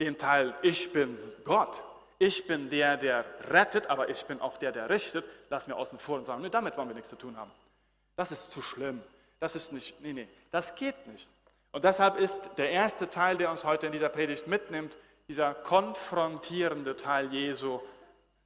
den 0.00 0.18
Teil, 0.18 0.52
ich 0.62 0.92
bin 0.92 1.16
Gott, 1.44 1.80
ich 2.18 2.48
bin 2.48 2.70
der, 2.70 2.96
der 2.96 3.24
rettet, 3.50 3.86
aber 3.86 4.08
ich 4.08 4.24
bin 4.24 4.40
auch 4.40 4.56
der, 4.56 4.72
der 4.72 4.90
richtet, 4.90 5.24
lassen 5.50 5.68
wir 5.68 5.76
außen 5.76 6.00
vor 6.00 6.18
und 6.18 6.26
sagen, 6.26 6.42
nee, 6.42 6.48
damit 6.48 6.76
wollen 6.76 6.88
wir 6.88 6.96
nichts 6.96 7.10
zu 7.10 7.14
tun 7.14 7.36
haben. 7.36 7.52
Das 8.16 8.32
ist 8.32 8.50
zu 8.50 8.62
schlimm. 8.62 9.00
Das 9.38 9.54
ist 9.54 9.72
nicht, 9.72 10.00
nee, 10.00 10.12
nee, 10.12 10.26
das 10.50 10.74
geht 10.74 11.06
nicht. 11.06 11.28
Und 11.70 11.84
deshalb 11.84 12.18
ist 12.18 12.36
der 12.56 12.70
erste 12.70 13.08
Teil, 13.08 13.36
der 13.36 13.48
uns 13.48 13.62
heute 13.62 13.86
in 13.86 13.92
dieser 13.92 14.08
Predigt 14.08 14.48
mitnimmt, 14.48 14.96
dieser 15.28 15.54
konfrontierende 15.54 16.96
Teil 16.96 17.32
Jesu, 17.32 17.78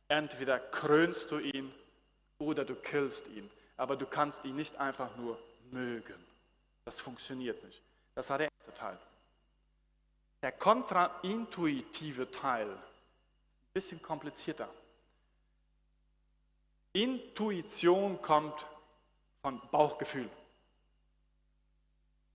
entweder 0.09 0.59
krönst 0.59 1.31
du 1.31 1.39
ihn 1.39 1.73
oder 2.37 2.67
du 2.67 2.75
killst 2.75 3.29
ihn. 3.29 3.49
Aber 3.79 3.97
du 3.97 4.05
kannst 4.05 4.45
ihn 4.45 4.57
nicht 4.57 4.79
einfach 4.79 5.17
nur 5.17 5.39
mögen. 5.71 6.28
Das 6.89 7.01
funktioniert 7.01 7.63
nicht. 7.65 7.83
Das 8.15 8.31
war 8.31 8.39
der 8.39 8.49
erste 8.51 8.73
Teil. 8.73 8.97
Der 10.41 10.53
kontraintuitive 10.53 12.31
Teil, 12.31 12.67
ein 12.67 12.79
bisschen 13.75 14.01
komplizierter. 14.01 14.71
Intuition 16.95 18.23
kommt 18.23 18.65
von 19.43 19.61
Bauchgefühl. 19.71 20.31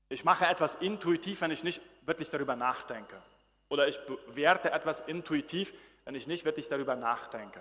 Ich 0.10 0.24
mache 0.24 0.46
etwas 0.46 0.76
intuitiv, 0.76 1.42
wenn 1.42 1.50
ich 1.50 1.64
nicht 1.64 1.82
wirklich 2.06 2.30
darüber 2.30 2.56
nachdenke. 2.56 3.20
Oder 3.70 3.88
ich 3.88 3.98
bewerte 4.06 4.72
etwas 4.72 5.00
intuitiv, 5.00 5.74
wenn 6.06 6.14
ich 6.14 6.28
nicht 6.28 6.46
wirklich 6.46 6.70
darüber 6.70 6.96
nachdenke. 6.96 7.60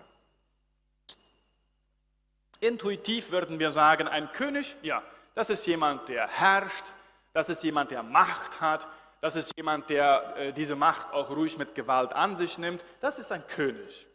Intuitiv 2.61 3.31
würden 3.31 3.59
wir 3.59 3.71
sagen, 3.71 4.09
ein 4.09 4.31
König, 4.33 4.77
ja, 4.83 5.03
das 5.35 5.51
ist 5.51 5.67
jemand, 5.67 6.09
der 6.09 6.29
herrscht, 6.29 6.85
das 7.33 7.49
ist 7.49 7.63
jemand, 7.63 7.91
der 7.91 8.03
Macht 8.03 8.61
hat, 8.61 8.87
das 9.21 9.37
ist 9.37 9.57
jemand, 9.57 9.89
der 9.89 10.37
äh, 10.37 10.53
diese 10.53 10.75
Macht 10.75 11.13
auch 11.13 11.31
ruhig 11.31 11.57
mit 11.57 11.75
Gewalt 11.75 12.13
an 12.13 12.37
sich 12.37 12.59
nimmt. 12.59 12.85
Das 13.01 13.19
ist 13.19 13.31
ein 13.31 13.47
König. 13.47 14.07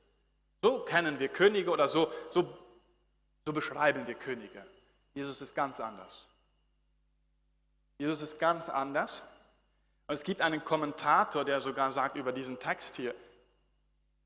So 0.62 0.80
kennen 0.80 1.20
wir 1.20 1.30
Könige 1.30 1.72
oder 1.72 1.88
so, 1.88 2.12
so, 2.34 2.58
so 3.46 3.54
beschreiben 3.54 4.06
wir 4.06 4.16
Könige. 4.16 4.66
Jesus 5.14 5.42
ist 5.42 5.56
ganz 5.56 5.80
anders. 5.80 6.28
Jesus 7.98 8.22
ist 8.22 8.38
ganz 8.38 8.70
anders. 8.70 9.22
Und 10.08 10.16
es 10.16 10.24
gibt 10.24 10.42
einen 10.42 10.64
Kommentator, 10.64 11.44
der 11.44 11.62
sogar 11.62 11.92
sagt 11.92 12.16
über 12.16 12.32
diesen 12.32 12.60
Text 12.60 12.96
hier, 12.96 13.16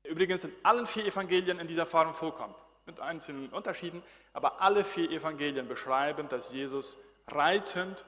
der 0.04 0.10
übrigens 0.10 0.44
in 0.44 0.52
allen 0.62 0.86
vier 0.86 1.06
Evangelien 1.06 1.58
in 1.58 1.66
dieser 1.66 1.86
Form 1.86 2.14
vorkommt, 2.14 2.56
mit 2.86 3.00
einzelnen 3.00 3.48
Unterschieden, 3.50 4.02
aber 4.32 4.60
alle 4.60 4.84
vier 4.84 5.10
Evangelien 5.10 5.68
beschreiben, 5.68 6.28
dass 6.28 6.52
Jesus 6.52 6.96
reitend 7.28 8.04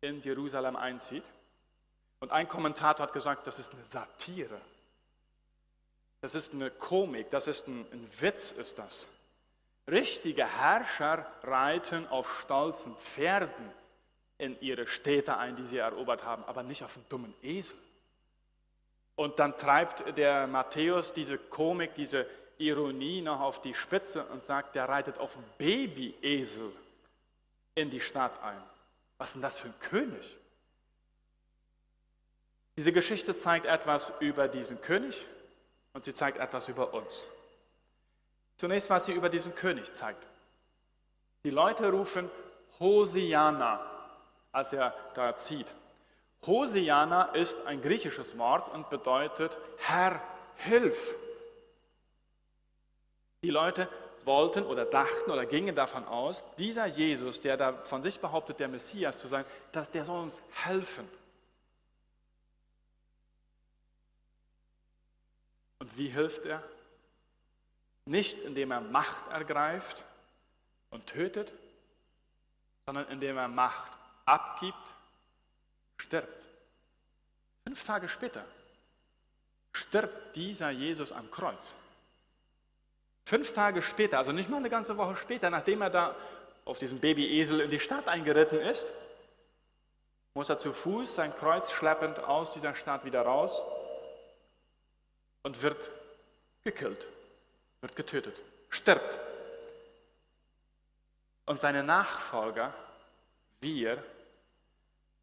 in 0.00 0.20
Jerusalem 0.22 0.76
einzieht. 0.76 1.24
Und 2.20 2.32
ein 2.32 2.48
Kommentator 2.48 3.06
hat 3.06 3.12
gesagt, 3.12 3.46
das 3.46 3.58
ist 3.58 3.72
eine 3.74 3.84
Satire. 3.84 4.60
Das 6.20 6.34
ist 6.34 6.52
eine 6.52 6.70
Komik, 6.70 7.30
das 7.30 7.46
ist 7.46 7.68
ein, 7.68 7.86
ein 7.92 8.10
Witz, 8.18 8.52
ist 8.52 8.78
das. 8.78 9.06
Richtige 9.86 10.46
Herrscher 10.46 11.26
reiten 11.42 12.06
auf 12.08 12.40
stolzen 12.40 12.94
Pferden 12.96 13.70
in 14.36 14.60
ihre 14.60 14.86
Städte 14.86 15.36
ein, 15.36 15.56
die 15.56 15.66
sie 15.66 15.78
erobert 15.78 16.24
haben, 16.24 16.44
aber 16.44 16.62
nicht 16.62 16.82
auf 16.82 16.96
einen 16.96 17.08
dummen 17.08 17.34
Esel. 17.42 17.76
Und 19.16 19.38
dann 19.38 19.56
treibt 19.56 20.16
der 20.16 20.46
Matthäus 20.46 21.12
diese 21.12 21.38
Komik, 21.38 21.94
diese 21.94 22.26
Ironie 22.58 23.20
noch 23.20 23.40
auf 23.40 23.62
die 23.62 23.74
Spitze 23.74 24.24
und 24.24 24.44
sagt, 24.44 24.74
der 24.74 24.88
reitet 24.88 25.18
auf 25.18 25.36
Babyesel 25.58 26.72
in 27.74 27.90
die 27.90 28.00
Stadt 28.00 28.32
ein. 28.42 28.60
Was 29.18 29.30
ist 29.30 29.34
denn 29.34 29.42
das 29.42 29.58
für 29.58 29.68
ein 29.68 29.80
König? 29.80 30.36
Diese 32.76 32.92
Geschichte 32.92 33.36
zeigt 33.36 33.66
etwas 33.66 34.12
über 34.20 34.48
diesen 34.48 34.80
König 34.80 35.24
und 35.92 36.04
sie 36.04 36.14
zeigt 36.14 36.38
etwas 36.38 36.68
über 36.68 36.94
uns. 36.94 37.26
Zunächst, 38.56 38.90
was 38.90 39.04
sie 39.04 39.12
über 39.12 39.28
diesen 39.28 39.54
König 39.54 39.92
zeigt. 39.94 40.22
Die 41.44 41.50
Leute 41.50 41.90
rufen 41.90 42.30
Hosiana 42.78 43.80
als 44.52 44.72
er 44.72 44.94
da 45.14 45.36
zieht. 45.36 45.66
Hosiana 46.46 47.24
ist 47.34 47.66
ein 47.66 47.82
griechisches 47.82 48.38
Wort 48.38 48.72
und 48.74 48.90
bedeutet 48.90 49.58
Herr, 49.78 50.20
hilf. 50.56 51.14
Die 53.42 53.50
Leute 53.50 53.88
wollten 54.24 54.64
oder 54.64 54.84
dachten 54.84 55.30
oder 55.30 55.46
gingen 55.46 55.74
davon 55.74 56.04
aus, 56.06 56.42
dieser 56.58 56.86
Jesus, 56.86 57.40
der 57.40 57.56
da 57.56 57.72
von 57.72 58.02
sich 58.02 58.20
behauptet, 58.20 58.60
der 58.60 58.68
Messias 58.68 59.18
zu 59.18 59.28
sein, 59.28 59.44
dass 59.72 59.90
der 59.90 60.04
soll 60.04 60.22
uns 60.22 60.40
helfen. 60.50 61.08
Und 65.78 65.96
wie 65.96 66.08
hilft 66.08 66.44
er? 66.44 66.62
Nicht 68.04 68.38
indem 68.38 68.72
er 68.72 68.80
Macht 68.80 69.30
ergreift 69.30 70.04
und 70.90 71.06
tötet, 71.06 71.52
sondern 72.86 73.06
indem 73.08 73.36
er 73.36 73.48
Macht 73.48 73.92
abgibt, 74.24 74.76
stirbt. 75.98 76.44
Fünf 77.64 77.84
Tage 77.84 78.08
später 78.08 78.44
stirbt 79.72 80.34
dieser 80.36 80.70
Jesus 80.70 81.12
am 81.12 81.30
Kreuz. 81.30 81.74
Fünf 83.28 83.52
Tage 83.52 83.82
später, 83.82 84.16
also 84.16 84.32
nicht 84.32 84.48
mal 84.48 84.56
eine 84.56 84.70
ganze 84.70 84.96
Woche 84.96 85.14
später, 85.16 85.50
nachdem 85.50 85.82
er 85.82 85.90
da 85.90 86.16
auf 86.64 86.78
diesem 86.78 86.98
Babyesel 86.98 87.60
in 87.60 87.68
die 87.68 87.78
Stadt 87.78 88.08
eingeritten 88.08 88.58
ist, 88.58 88.90
muss 90.32 90.48
er 90.48 90.56
zu 90.56 90.72
Fuß 90.72 91.14
sein 91.14 91.36
Kreuz 91.36 91.70
schleppend 91.70 92.18
aus 92.20 92.52
dieser 92.52 92.74
Stadt 92.74 93.04
wieder 93.04 93.20
raus 93.20 93.62
und 95.42 95.60
wird 95.60 95.90
gekillt, 96.64 97.06
wird 97.82 97.96
getötet, 97.96 98.34
stirbt. 98.70 99.18
Und 101.44 101.60
seine 101.60 101.82
Nachfolger, 101.82 102.72
wir, 103.60 104.02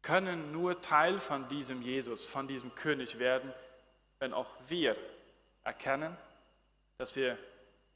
können 0.02 0.52
nur 0.52 0.80
Teil 0.80 1.18
von 1.18 1.48
diesem 1.48 1.82
Jesus, 1.82 2.24
von 2.24 2.46
diesem 2.46 2.72
König 2.76 3.18
werden, 3.18 3.52
wenn 4.20 4.32
auch 4.32 4.46
wir 4.68 4.94
erkennen, 5.64 6.16
dass 6.98 7.16
wir 7.16 7.36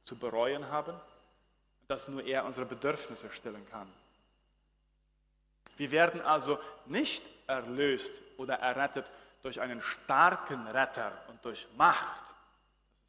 zu 0.04 0.16
bereuen 0.16 0.68
haben 0.68 0.92
und 0.92 1.90
dass 1.90 2.08
nur 2.08 2.24
er 2.24 2.44
unsere 2.44 2.66
Bedürfnisse 2.66 3.30
stillen 3.32 3.68
kann. 3.70 3.90
Wir 5.76 5.90
werden 5.90 6.20
also 6.20 6.58
nicht 6.86 7.22
erlöst 7.46 8.12
oder 8.36 8.54
errettet 8.54 9.06
durch 9.42 9.60
einen 9.60 9.80
starken 9.82 10.66
Retter 10.66 11.12
und 11.28 11.44
durch 11.44 11.66
Macht. 11.76 12.22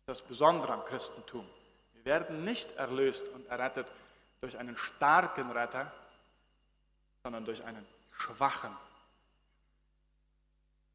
Das 0.06 0.20
ist 0.20 0.22
das 0.24 0.28
Besondere 0.30 0.74
am 0.74 0.86
Christentum. 0.86 1.48
Wir 1.94 2.06
werden 2.06 2.46
nicht 2.46 2.72
erlöst 2.78 3.28
und 3.30 3.46
errettet 3.48 3.88
durch 4.40 4.58
einen 4.58 4.78
starken 4.78 5.52
Retter, 5.52 5.92
sondern 7.24 7.46
durch 7.46 7.64
einen 7.64 7.86
schwachen 8.18 8.76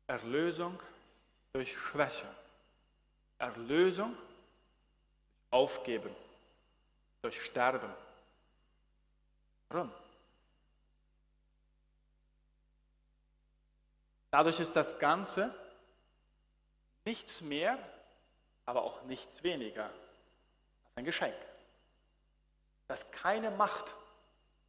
Erlösung 0.06 0.78
durch 1.52 1.76
Schwäche. 1.76 2.26
Erlösung 3.38 4.16
Aufgeben, 5.50 6.14
durch 7.22 7.42
Sterben. 7.42 7.92
Warum? 9.68 9.92
Dadurch 14.30 14.60
ist 14.60 14.74
das 14.76 14.98
Ganze 14.98 15.54
nichts 17.04 17.40
mehr, 17.40 17.78
aber 18.66 18.82
auch 18.82 19.02
nichts 19.04 19.42
weniger 19.42 19.84
als 19.84 20.96
ein 20.96 21.04
Geschenk. 21.04 21.36
Da 22.88 22.94
ist 22.94 23.10
keine 23.12 23.50
Macht, 23.50 23.94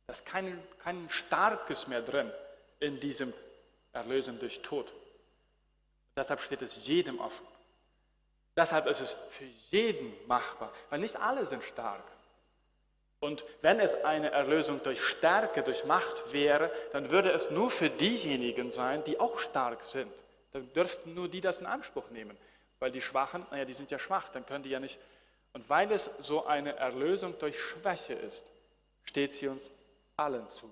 da 0.06 0.14
ist 0.14 0.26
kein, 0.26 0.64
kein 0.84 1.10
Starkes 1.10 1.88
mehr 1.88 2.02
drin 2.02 2.32
in 2.80 3.00
diesem 3.00 3.34
Erlösen 3.94 4.40
durch 4.40 4.62
Tod. 4.62 4.94
Deshalb 6.16 6.42
steht 6.42 6.62
es 6.62 6.88
jedem 6.88 7.20
offen. 7.20 7.46
Deshalb 8.58 8.88
ist 8.88 9.00
es 9.00 9.14
für 9.30 9.46
jeden 9.70 10.12
machbar, 10.28 10.74
weil 10.90 11.00
nicht 11.00 11.16
alle 11.16 11.46
sind 11.46 11.64
stark. 11.64 12.04
Und 13.20 13.46
wenn 13.62 13.80
es 13.80 14.04
eine 14.04 14.32
Erlösung 14.32 14.82
durch 14.84 15.04
Stärke, 15.04 15.62
durch 15.62 15.86
Macht 15.86 16.34
wäre, 16.34 16.72
dann 16.92 17.12
würde 17.12 17.32
es 17.32 17.52
nur 17.52 17.70
für 17.70 17.90
diejenigen 17.90 18.72
sein, 18.72 19.04
die 19.04 19.20
auch 19.20 19.40
stark 19.40 19.84
sind. 19.84 20.12
Dann 20.54 20.72
dürften 20.74 21.14
nur 21.14 21.28
die 21.28 21.42
das 21.42 21.60
in 21.60 21.68
Anspruch 21.68 22.10
nehmen. 22.10 22.36
Weil 22.80 22.92
die 22.92 23.02
Schwachen, 23.02 23.46
naja, 23.52 23.66
die 23.66 23.74
sind 23.74 23.92
ja 23.92 24.00
schwach, 24.00 24.30
dann 24.32 24.46
können 24.46 24.64
die 24.64 24.70
ja 24.70 24.80
nicht. 24.80 25.00
Und 25.54 25.68
weil 25.70 25.92
es 25.92 26.10
so 26.20 26.46
eine 26.46 26.76
Erlösung 26.76 27.38
durch 27.40 27.60
Schwäche 27.60 28.14
ist, 28.14 28.44
steht 29.04 29.34
sie 29.34 29.48
uns 29.48 29.72
allen 30.16 30.48
zu. 30.48 30.70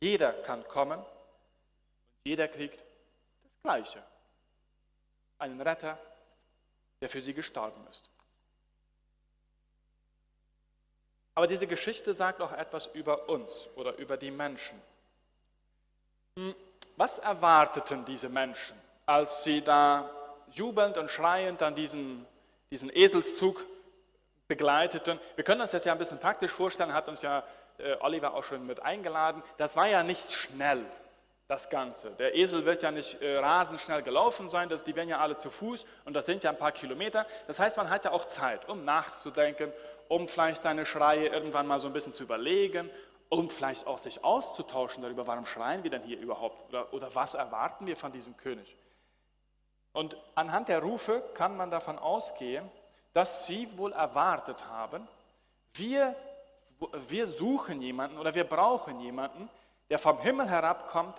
Jeder 0.00 0.32
kann 0.32 0.66
kommen 0.68 0.98
und 0.98 1.06
jeder 2.24 2.48
kriegt 2.48 2.78
das 2.78 3.62
Gleiche 3.62 4.02
einen 5.38 5.60
Retter, 5.60 5.98
der 7.00 7.08
für 7.08 7.20
sie 7.20 7.34
gestorben 7.34 7.80
ist. 7.90 8.04
Aber 11.34 11.46
diese 11.46 11.66
Geschichte 11.66 12.14
sagt 12.14 12.40
auch 12.40 12.52
etwas 12.52 12.86
über 12.86 13.28
uns 13.28 13.68
oder 13.76 13.96
über 13.98 14.16
die 14.16 14.30
Menschen. 14.30 14.80
Hm, 16.36 16.54
was 16.96 17.18
erwarteten 17.18 18.06
diese 18.06 18.30
Menschen, 18.30 18.74
als 19.04 19.44
sie 19.44 19.60
da 19.60 20.08
jubelnd 20.52 20.96
und 20.96 21.10
schreiend 21.10 21.60
dann 21.60 21.74
diesen, 21.74 22.26
diesen 22.70 22.88
Eselszug 22.94 23.62
begleiteten? 24.48 25.20
Wir 25.34 25.44
können 25.44 25.60
uns 25.60 25.72
das 25.72 25.84
ja 25.84 25.92
ein 25.92 25.98
bisschen 25.98 26.20
praktisch 26.20 26.52
vorstellen, 26.52 26.94
hat 26.94 27.06
uns 27.06 27.20
ja 27.20 27.44
äh, 27.76 27.96
Oliver 28.00 28.32
auch 28.32 28.44
schon 28.44 28.66
mit 28.66 28.80
eingeladen. 28.80 29.42
Das 29.58 29.76
war 29.76 29.88
ja 29.88 30.02
nicht 30.02 30.32
schnell 30.32 30.86
das 31.48 31.70
Ganze. 31.70 32.10
Der 32.12 32.34
Esel 32.34 32.64
wird 32.64 32.82
ja 32.82 32.90
nicht 32.90 33.22
äh, 33.22 33.38
rasend 33.38 33.80
schnell 33.80 34.02
gelaufen 34.02 34.48
sein, 34.48 34.68
das, 34.68 34.82
die 34.82 34.96
werden 34.96 35.08
ja 35.08 35.18
alle 35.18 35.36
zu 35.36 35.50
Fuß 35.50 35.86
und 36.04 36.14
das 36.14 36.26
sind 36.26 36.42
ja 36.42 36.50
ein 36.50 36.58
paar 36.58 36.72
Kilometer. 36.72 37.24
Das 37.46 37.60
heißt, 37.60 37.76
man 37.76 37.88
hat 37.88 38.04
ja 38.04 38.10
auch 38.10 38.24
Zeit, 38.26 38.68
um 38.68 38.84
nachzudenken, 38.84 39.72
um 40.08 40.26
vielleicht 40.26 40.64
seine 40.64 40.84
Schreie 40.84 41.28
irgendwann 41.28 41.66
mal 41.66 41.78
so 41.78 41.86
ein 41.86 41.92
bisschen 41.92 42.12
zu 42.12 42.24
überlegen, 42.24 42.90
um 43.28 43.48
vielleicht 43.48 43.86
auch 43.86 43.98
sich 43.98 44.24
auszutauschen 44.24 45.02
darüber, 45.02 45.26
warum 45.26 45.46
schreien 45.46 45.84
wir 45.84 45.90
denn 45.90 46.02
hier 46.02 46.18
überhaupt 46.18 46.68
oder, 46.68 46.92
oder 46.92 47.14
was 47.14 47.34
erwarten 47.34 47.86
wir 47.86 47.96
von 47.96 48.10
diesem 48.12 48.36
König. 48.36 48.76
Und 49.92 50.16
anhand 50.34 50.68
der 50.68 50.80
Rufe 50.80 51.22
kann 51.34 51.56
man 51.56 51.70
davon 51.70 51.98
ausgehen, 51.98 52.68
dass 53.14 53.46
sie 53.46 53.68
wohl 53.78 53.92
erwartet 53.92 54.66
haben, 54.66 55.06
wir, 55.74 56.14
wir 57.08 57.26
suchen 57.26 57.80
jemanden 57.80 58.18
oder 58.18 58.34
wir 58.34 58.44
brauchen 58.44 59.00
jemanden, 59.00 59.48
der 59.88 59.98
vom 59.98 60.20
Himmel 60.20 60.48
herabkommt, 60.48 61.16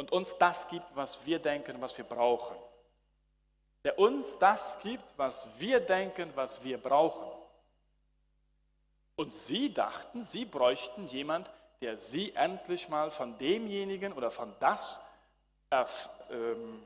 und 0.00 0.12
uns 0.12 0.34
das 0.38 0.66
gibt, 0.68 0.86
was 0.96 1.26
wir 1.26 1.38
denken, 1.38 1.78
was 1.78 1.98
wir 1.98 2.06
brauchen. 2.06 2.56
Der 3.84 3.98
uns 3.98 4.38
das 4.38 4.78
gibt, 4.82 5.04
was 5.18 5.46
wir 5.58 5.78
denken, 5.78 6.32
was 6.34 6.64
wir 6.64 6.78
brauchen. 6.78 7.30
Und 9.14 9.34
sie 9.34 9.74
dachten, 9.74 10.22
sie 10.22 10.46
bräuchten 10.46 11.06
jemand, 11.08 11.50
der 11.82 11.98
sie 11.98 12.34
endlich 12.34 12.88
mal 12.88 13.10
von 13.10 13.36
demjenigen 13.36 14.14
oder 14.14 14.30
von 14.30 14.50
das 14.58 15.02
ähm, 16.30 16.82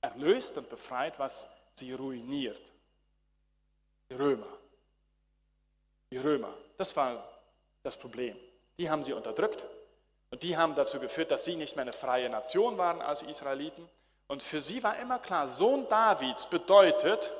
erlöst 0.00 0.56
und 0.56 0.68
befreit, 0.68 1.16
was 1.20 1.46
sie 1.70 1.92
ruiniert. 1.92 2.72
Die 4.10 4.14
Römer. 4.16 4.48
Die 6.10 6.18
Römer, 6.18 6.52
das 6.78 6.96
war 6.96 7.22
das 7.84 7.96
Problem. 7.96 8.36
Die 8.76 8.90
haben 8.90 9.04
sie 9.04 9.12
unterdrückt, 9.12 9.64
und 10.36 10.42
die 10.42 10.58
haben 10.58 10.74
dazu 10.74 11.00
geführt, 11.00 11.30
dass 11.30 11.46
sie 11.46 11.56
nicht 11.56 11.76
mehr 11.76 11.84
eine 11.84 11.94
freie 11.94 12.28
Nation 12.28 12.76
waren 12.76 13.00
als 13.00 13.22
Israeliten. 13.22 13.88
Und 14.26 14.42
für 14.42 14.60
sie 14.60 14.82
war 14.82 14.98
immer 14.98 15.18
klar, 15.18 15.48
Sohn 15.48 15.88
Davids 15.88 16.44
bedeutet, 16.44 17.32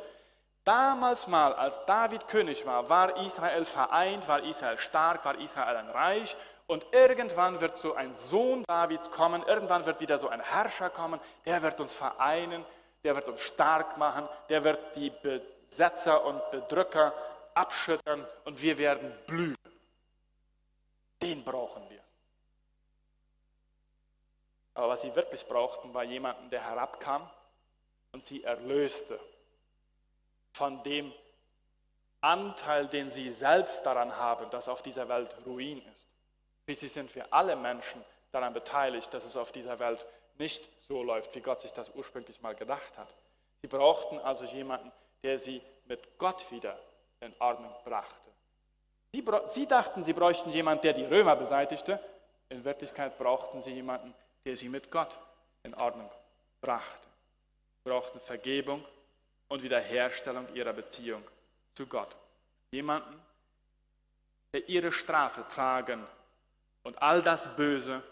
damals 0.65 1.27
mal, 1.27 1.53
als 1.53 1.79
David 1.85 2.27
König 2.29 2.65
war, 2.65 2.89
war 2.89 3.19
Israel 3.19 3.67
vereint, 3.67 4.27
war 4.29 4.43
Israel 4.45 4.79
stark, 4.79 5.27
war 5.27 5.39
Israel 5.39 5.77
ein 5.77 5.91
Reich. 5.91 6.35
Und 6.69 6.87
irgendwann 6.91 7.61
wird 7.61 7.77
so 7.77 7.93
ein 7.93 8.17
Sohn 8.17 8.65
Davids 8.67 9.11
kommen, 9.11 9.43
irgendwann 9.47 9.85
wird 9.85 10.01
wieder 10.01 10.19
so 10.19 10.29
ein 10.29 10.41
Herrscher 10.41 10.89
kommen, 10.89 11.21
der 11.45 11.61
wird 11.61 11.79
uns 11.79 11.93
vereinen, 11.93 12.65
der 13.05 13.15
wird 13.15 13.29
uns 13.29 13.43
stark 13.43 13.99
machen, 13.99 14.27
der 14.49 14.65
wird 14.65 14.79
die 14.95 15.11
Besetzer 15.11 16.25
und 16.25 16.41
Bedrücker 16.51 17.13
abschüttern 17.53 18.25
und 18.47 18.63
wir 18.63 18.79
werden 18.79 19.13
blühen. 19.27 19.55
Den 21.21 21.45
brauchen 21.45 21.83
wir. 21.91 21.96
Aber 24.77 24.91
was 24.91 25.01
sie 25.01 25.15
wirklich 25.15 25.47
brauchten, 25.47 25.93
war 25.95 26.05
jemanden, 26.05 26.51
der 26.51 26.63
herabkam 26.63 27.29
und 28.13 28.25
sie 28.25 28.45
erlöste 28.45 29.19
von 30.53 30.83
dem 30.83 31.13
Anteil, 32.21 32.87
den 32.87 33.11
sie 33.11 33.33
selbst 33.33 33.85
daran 33.87 34.17
haben, 34.17 34.51
dass 34.51 34.69
auf 34.69 34.83
dieser 34.83 35.09
Welt 35.09 35.35
Ruin 35.47 35.83
ist. 35.93 36.09
Schließlich 36.65 36.93
sind 36.93 37.15
wir 37.15 37.33
alle 37.33 37.57
Menschen 37.57 38.05
daran 38.33 38.53
beteiligt, 38.53 39.13
dass 39.15 39.25
es 39.25 39.37
auf 39.37 39.51
dieser 39.51 39.79
Welt 39.79 40.05
nicht 40.39 40.63
so 40.87 41.03
läuft, 41.03 41.35
wie 41.35 41.41
Gott 41.41 41.63
sich 41.63 41.73
das 41.73 41.91
ursprünglich 41.95 42.43
mal 42.43 42.55
gedacht 42.55 42.99
hat. 42.99 43.09
Sie 43.63 43.69
brauchten 43.69 44.19
also 44.19 44.45
jemanden, 44.45 44.93
der 45.23 45.39
sie 45.39 45.63
mit 45.87 46.19
Gott 46.19 46.51
wieder 46.51 46.79
in 47.21 47.35
Ordnung 47.39 47.75
brachte. 47.85 48.13
Sie, 49.13 49.25
sie 49.49 49.67
dachten, 49.67 50.05
sie 50.05 50.13
bräuchten 50.13 50.51
jemanden, 50.53 50.83
der 50.83 50.93
die 50.93 51.05
Römer 51.05 51.35
beseitigte. 51.37 51.99
In 52.51 52.65
Wirklichkeit 52.65 53.17
brauchten 53.17 53.63
sie 53.63 53.73
jemanden, 53.73 54.13
der 54.13 54.26
sie 54.55 54.69
mit 54.69 54.91
Gott 54.91 55.11
in 55.63 55.75
Ordnung 55.75 56.11
brachte. 56.61 57.07
Sie 57.83 57.91
brauchten 57.91 58.21
Vergebung 58.21 58.85
und 59.49 59.63
Wiederherstellung 59.63 60.47
ihrer 60.55 60.73
Beziehung 60.73 61.25
zu 61.73 61.87
Gott. 61.87 62.15
Jemanden, 62.71 63.21
der 64.53 64.69
ihre 64.69 64.93
Strafe 64.93 65.45
tragen 65.53 66.07
und 66.83 67.01
all 67.03 67.23
das 67.23 67.55
Böse 67.57 68.03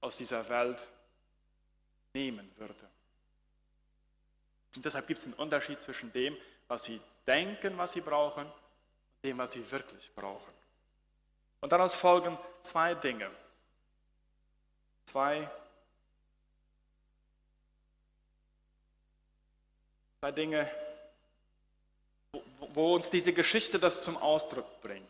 aus 0.00 0.16
dieser 0.16 0.48
Welt 0.48 0.86
nehmen 2.12 2.50
würde. 2.56 2.74
Und 4.74 4.84
deshalb 4.84 5.06
gibt 5.06 5.20
es 5.20 5.26
einen 5.26 5.34
Unterschied 5.34 5.82
zwischen 5.82 6.12
dem, 6.12 6.36
was 6.68 6.84
sie 6.84 7.00
denken, 7.26 7.78
was 7.78 7.92
sie 7.92 8.00
brauchen, 8.00 8.44
und 8.44 9.24
dem, 9.24 9.38
was 9.38 9.52
sie 9.52 9.70
wirklich 9.70 10.10
brauchen. 10.14 10.52
Und 11.60 11.72
daraus 11.72 11.94
folgen 11.94 12.38
zwei 12.62 12.94
Dinge. 12.94 13.30
Zwei 15.04 15.48
zwei 20.26 20.32
Dinge, 20.32 20.68
wo, 22.32 22.42
wo 22.74 22.94
uns 22.96 23.08
diese 23.08 23.32
Geschichte 23.32 23.78
das 23.78 24.02
zum 24.02 24.16
Ausdruck 24.16 24.82
bringt. 24.82 25.08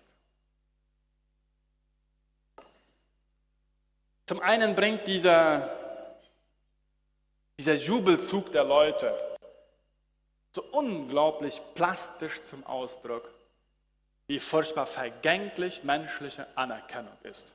Zum 4.26 4.40
einen 4.40 4.74
bringt 4.74 5.06
dieser 5.06 5.74
dieser 7.58 7.76
Jubelzug 7.76 8.52
der 8.52 8.64
Leute, 8.64 9.18
so 10.54 10.62
unglaublich 10.64 11.62
plastisch 11.74 12.42
zum 12.42 12.66
Ausdruck, 12.66 13.32
wie 14.26 14.38
furchtbar 14.38 14.84
vergänglich 14.84 15.82
menschliche 15.82 16.46
Anerkennung 16.58 17.16
ist. 17.22 17.50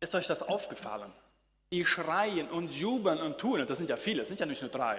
Ist 0.00 0.16
euch 0.16 0.26
das 0.26 0.42
aufgefallen? 0.42 1.12
Die 1.72 1.84
schreien 1.84 2.48
und 2.48 2.72
jubeln 2.72 3.20
und 3.20 3.38
tun, 3.38 3.60
und 3.60 3.70
das 3.70 3.78
sind 3.78 3.90
ja 3.90 3.96
viele, 3.96 4.20
das 4.20 4.28
sind 4.28 4.40
ja 4.40 4.46
nicht 4.46 4.62
nur 4.62 4.70
drei. 4.70 4.98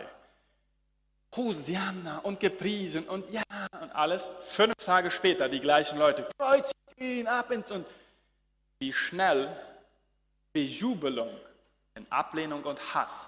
Hosianna 1.35 2.19
und 2.19 2.39
gepriesen 2.39 3.05
und 3.07 3.29
ja 3.31 3.43
und 3.81 3.93
alles. 3.93 4.29
Fünf 4.41 4.73
Tage 4.83 5.11
später 5.11 5.49
die 5.49 5.59
gleichen 5.59 5.97
Leute, 5.97 6.27
kreuzigt 6.37 6.75
ihn 6.97 7.27
ab 7.27 7.51
ins 7.51 7.69
und 7.71 7.85
wie 8.79 8.93
schnell 8.93 9.49
Bejubelung 10.53 11.29
in 11.95 12.09
Ablehnung 12.11 12.63
und 12.63 12.93
Hass 12.93 13.27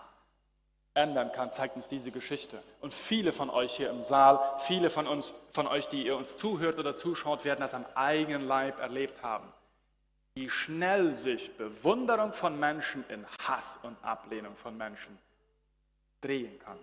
ändern 0.93 1.32
kann, 1.32 1.52
zeigt 1.52 1.76
uns 1.76 1.88
diese 1.88 2.12
Geschichte. 2.12 2.62
Und 2.82 2.93
viele 2.93 3.32
von 3.32 3.50
euch 3.50 3.76
hier 3.76 3.89
im 3.89 4.04
Saal, 4.04 4.39
viele 4.60 4.89
von 4.89 5.08
uns, 5.08 5.34
von 5.54 5.67
euch, 5.67 5.88
die 5.88 6.06
ihr 6.06 6.17
uns 6.17 6.36
zuhört 6.36 6.80
oder 6.80 6.95
zuschaut, 6.97 7.45
werden 7.45 7.62
das 7.62 7.73
am 7.73 7.86
eigenen 7.95 8.47
Leib 8.47 8.80
erlebt 8.80 9.21
haben. 9.21 9.47
Wie 10.38 10.52
schnell 10.52 11.15
sich 11.15 11.58
Bewunderung 11.58 12.32
von 12.32 12.60
Menschen 12.60 13.04
in 13.10 13.26
Hass 13.47 13.80
und 13.82 13.97
Ablehnung 14.04 14.56
von 14.56 14.78
Menschen 14.78 15.17
drehen 16.21 16.60
kann. 16.60 16.78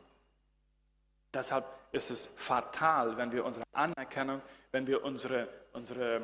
Deshalb 1.32 1.64
ist 1.92 2.10
es 2.10 2.28
fatal, 2.34 3.16
wenn 3.16 3.30
wir 3.30 3.44
unsere 3.44 3.64
Anerkennung, 3.72 4.42
wenn 4.72 4.88
wir 4.88 5.04
unsere, 5.04 5.46
unsere, 5.72 6.20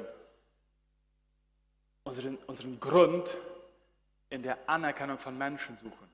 unseren, 2.02 2.36
unseren 2.48 2.80
Grund 2.80 3.36
in 4.30 4.42
der 4.42 4.58
Anerkennung 4.68 5.20
von 5.20 5.38
Menschen 5.38 5.78
suchen. 5.78 6.10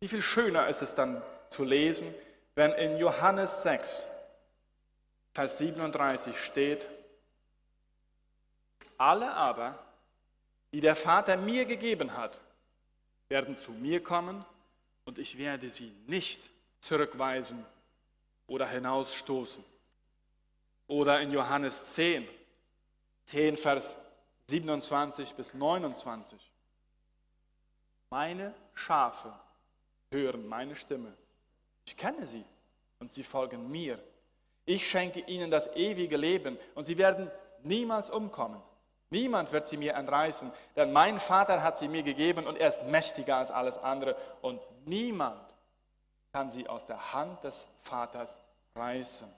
Wie 0.00 0.08
viel 0.08 0.22
schöner 0.22 0.68
ist 0.68 0.80
es 0.80 0.94
dann 0.94 1.20
zu 1.50 1.64
lesen, 1.64 2.14
wenn 2.54 2.72
in 2.72 2.96
Johannes 2.96 3.64
6, 3.64 4.06
Vers 5.34 5.58
37 5.58 6.34
steht, 6.42 6.86
alle 8.96 9.30
aber, 9.34 9.83
die 10.74 10.80
der 10.80 10.96
Vater 10.96 11.36
mir 11.36 11.66
gegeben 11.66 12.16
hat, 12.16 12.40
werden 13.28 13.56
zu 13.56 13.70
mir 13.70 14.02
kommen 14.02 14.44
und 15.04 15.20
ich 15.20 15.38
werde 15.38 15.68
sie 15.68 15.92
nicht 16.08 16.40
zurückweisen 16.80 17.64
oder 18.48 18.66
hinausstoßen. 18.66 19.62
Oder 20.88 21.20
in 21.20 21.30
Johannes 21.30 21.94
10, 21.94 22.28
10 23.22 23.56
Vers 23.56 23.94
27 24.48 25.34
bis 25.34 25.54
29. 25.54 26.40
Meine 28.10 28.52
Schafe 28.74 29.32
hören 30.10 30.48
meine 30.48 30.74
Stimme. 30.74 31.14
Ich 31.86 31.96
kenne 31.96 32.26
sie 32.26 32.44
und 32.98 33.12
sie 33.12 33.22
folgen 33.22 33.70
mir. 33.70 33.96
Ich 34.66 34.90
schenke 34.90 35.20
ihnen 35.20 35.52
das 35.52 35.68
ewige 35.76 36.16
Leben 36.16 36.58
und 36.74 36.84
sie 36.84 36.98
werden 36.98 37.30
niemals 37.62 38.10
umkommen. 38.10 38.60
Niemand 39.14 39.52
wird 39.52 39.68
sie 39.68 39.76
mir 39.76 39.94
entreißen, 39.94 40.50
denn 40.74 40.92
mein 40.92 41.20
Vater 41.20 41.62
hat 41.62 41.78
sie 41.78 41.86
mir 41.86 42.02
gegeben 42.02 42.48
und 42.48 42.58
er 42.58 42.66
ist 42.66 42.82
mächtiger 42.86 43.36
als 43.36 43.52
alles 43.52 43.78
andere 43.78 44.16
und 44.42 44.60
niemand 44.86 45.40
kann 46.32 46.50
sie 46.50 46.68
aus 46.68 46.84
der 46.84 47.12
Hand 47.12 47.44
des 47.44 47.64
Vaters 47.82 48.40
reißen. 48.74 49.32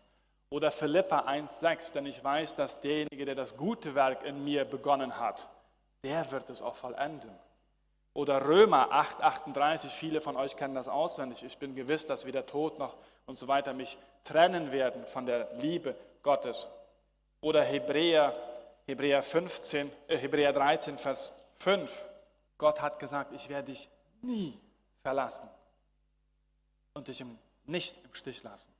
Oder 0.48 0.70
Philippa 0.70 1.26
1,6, 1.28 1.92
denn 1.92 2.06
ich 2.06 2.24
weiß, 2.24 2.54
dass 2.54 2.80
derjenige, 2.80 3.26
der 3.26 3.34
das 3.34 3.58
gute 3.58 3.94
Werk 3.94 4.24
in 4.24 4.42
mir 4.44 4.64
begonnen 4.64 5.20
hat, 5.20 5.46
der 6.02 6.30
wird 6.30 6.48
es 6.48 6.62
auch 6.62 6.76
vollenden. 6.76 7.38
Oder 8.14 8.46
Römer 8.46 8.90
8, 8.92 9.20
38, 9.20 9.92
viele 9.92 10.22
von 10.22 10.36
euch 10.36 10.56
kennen 10.56 10.74
das 10.74 10.88
auswendig. 10.88 11.42
Ich 11.42 11.58
bin 11.58 11.74
gewiss, 11.74 12.06
dass 12.06 12.24
weder 12.24 12.46
Tod 12.46 12.78
noch 12.78 12.94
und 13.26 13.34
so 13.34 13.46
weiter 13.46 13.74
mich 13.74 13.98
trennen 14.24 14.72
werden 14.72 15.04
von 15.04 15.26
der 15.26 15.48
Liebe 15.58 15.94
Gottes. 16.22 16.66
Oder 17.42 17.62
Hebräer, 17.62 18.32
Hebräer, 18.86 19.22
15, 19.22 19.90
äh, 20.06 20.16
Hebräer 20.16 20.52
13, 20.52 20.96
Vers 20.96 21.32
5. 21.56 22.08
Gott 22.56 22.80
hat 22.80 22.98
gesagt, 22.98 23.32
ich 23.32 23.48
werde 23.48 23.72
dich 23.72 23.88
nie 24.22 24.58
verlassen 25.02 25.48
und 26.94 27.08
dich 27.08 27.24
nicht 27.64 27.96
im 28.04 28.14
Stich 28.14 28.42
lassen. 28.42 28.72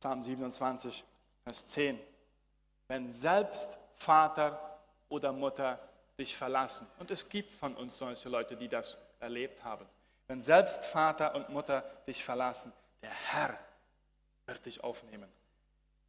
Psalm 0.00 0.22
27, 0.22 1.04
Vers 1.44 1.66
10. 1.66 2.00
Wenn 2.88 3.12
selbst 3.12 3.78
Vater 3.94 4.80
oder 5.08 5.32
Mutter 5.32 5.78
dich 6.18 6.36
verlassen. 6.36 6.86
Und 6.98 7.10
es 7.10 7.28
gibt 7.28 7.54
von 7.54 7.76
uns 7.76 7.98
solche 7.98 8.28
Leute, 8.28 8.56
die 8.56 8.68
das 8.68 8.98
erlebt 9.20 9.62
haben. 9.62 9.86
Wenn 10.26 10.42
selbst 10.42 10.84
Vater 10.84 11.34
und 11.34 11.50
Mutter 11.50 11.82
dich 12.06 12.24
verlassen, 12.24 12.72
der 13.02 13.10
Herr 13.10 13.58
wird 14.46 14.64
dich 14.66 14.82
aufnehmen. 14.82 15.30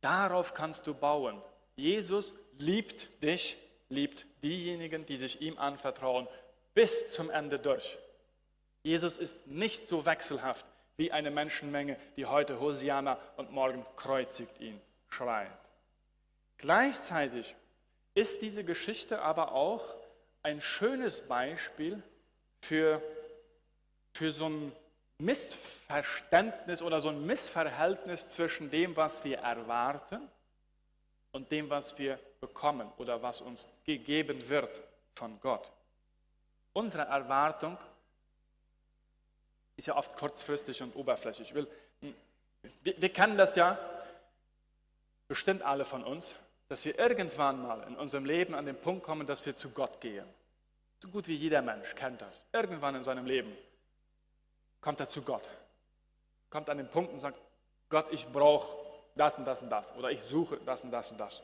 Darauf 0.01 0.53
kannst 0.53 0.87
du 0.87 0.93
bauen. 0.93 1.41
Jesus 1.75 2.33
liebt 2.57 3.23
dich, 3.23 3.57
liebt 3.89 4.25
diejenigen, 4.43 5.05
die 5.05 5.17
sich 5.17 5.41
ihm 5.41 5.57
anvertrauen, 5.57 6.27
bis 6.73 7.09
zum 7.09 7.29
Ende 7.29 7.59
durch. 7.59 7.97
Jesus 8.83 9.17
ist 9.17 9.47
nicht 9.47 9.87
so 9.87 10.05
wechselhaft 10.05 10.65
wie 10.97 11.11
eine 11.11 11.31
Menschenmenge, 11.31 11.97
die 12.17 12.25
heute 12.25 12.59
Hosiana 12.59 13.17
und 13.37 13.51
morgen 13.51 13.85
kreuzigt 13.95 14.59
ihn 14.59 14.79
schreit. 15.09 15.49
Gleichzeitig 16.57 17.55
ist 18.13 18.41
diese 18.41 18.63
Geschichte 18.63 19.21
aber 19.21 19.53
auch 19.53 19.95
ein 20.43 20.61
schönes 20.61 21.21
Beispiel 21.21 22.03
für, 22.61 23.01
für 24.11 24.31
so 24.31 24.49
ein 24.49 24.71
Missverständnis 25.17 26.81
oder 26.81 27.01
so 27.01 27.09
ein 27.09 27.25
Missverhältnis 27.25 28.29
zwischen 28.29 28.69
dem, 28.69 28.95
was 28.95 29.23
wir 29.23 29.39
erwarten 29.39 30.21
und 31.33 31.51
dem, 31.51 31.69
was 31.69 31.97
wir 31.97 32.17
bekommen 32.39 32.89
oder 32.97 33.21
was 33.21 33.41
uns 33.41 33.67
gegeben 33.83 34.47
wird 34.47 34.81
von 35.15 35.39
Gott. 35.41 35.69
Unsere 36.71 37.03
Erwartung 37.03 37.77
ist 39.75 39.87
ja 39.87 39.95
oft 39.95 40.15
kurzfristig 40.15 40.81
und 40.81 40.95
oberflächlich. 40.95 41.53
Wir, 41.53 41.67
wir 42.83 43.09
kennen 43.09 43.37
das 43.37 43.55
ja, 43.55 43.77
bestimmt 45.27 45.63
alle 45.63 45.85
von 45.85 46.03
uns, 46.03 46.35
dass 46.69 46.85
wir 46.85 46.97
irgendwann 46.97 47.61
mal 47.61 47.83
in 47.87 47.95
unserem 47.95 48.25
Leben 48.25 48.53
an 48.53 48.65
den 48.65 48.79
Punkt 48.79 49.03
kommen, 49.03 49.27
dass 49.27 49.45
wir 49.45 49.55
zu 49.55 49.71
Gott 49.71 49.99
gehen. 49.99 50.25
So 50.99 51.09
gut 51.09 51.27
wie 51.27 51.35
jeder 51.35 51.61
Mensch 51.61 51.95
kennt 51.95 52.21
das. 52.21 52.45
Irgendwann 52.53 52.95
in 52.95 53.03
seinem 53.03 53.25
Leben 53.25 53.55
kommt 54.79 54.99
er 54.99 55.07
zu 55.07 55.21
Gott. 55.23 55.43
Kommt 56.49 56.69
an 56.69 56.77
den 56.77 56.87
Punkt 56.87 57.11
und 57.11 57.19
sagt, 57.19 57.39
Gott, 57.89 58.07
ich 58.11 58.27
brauche 58.27 58.82
das 59.15 59.37
und 59.37 59.45
das 59.45 59.61
und 59.61 59.69
das. 59.69 59.95
Oder 59.95 60.11
ich 60.11 60.21
suche 60.21 60.57
das 60.65 60.83
und 60.83 60.91
das 60.91 61.11
und 61.11 61.17
das. 61.17 61.41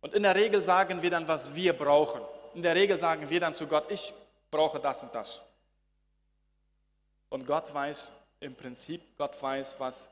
Und 0.00 0.14
in 0.14 0.22
der 0.22 0.34
Regel 0.34 0.62
sagen 0.62 1.00
wir 1.00 1.10
dann, 1.10 1.26
was 1.26 1.54
wir 1.54 1.72
brauchen. 1.72 2.20
In 2.54 2.62
der 2.62 2.74
Regel 2.74 2.98
sagen 2.98 3.28
wir 3.28 3.40
dann 3.40 3.54
zu 3.54 3.66
Gott, 3.66 3.90
ich 3.90 4.12
brauche 4.50 4.78
das 4.78 5.02
und 5.02 5.14
das. 5.14 5.40
Und 7.30 7.46
Gott 7.46 7.72
weiß 7.72 8.12
im 8.40 8.54
Prinzip, 8.54 9.02
Gott 9.16 9.40
weiß, 9.42 9.76
was 9.78 10.06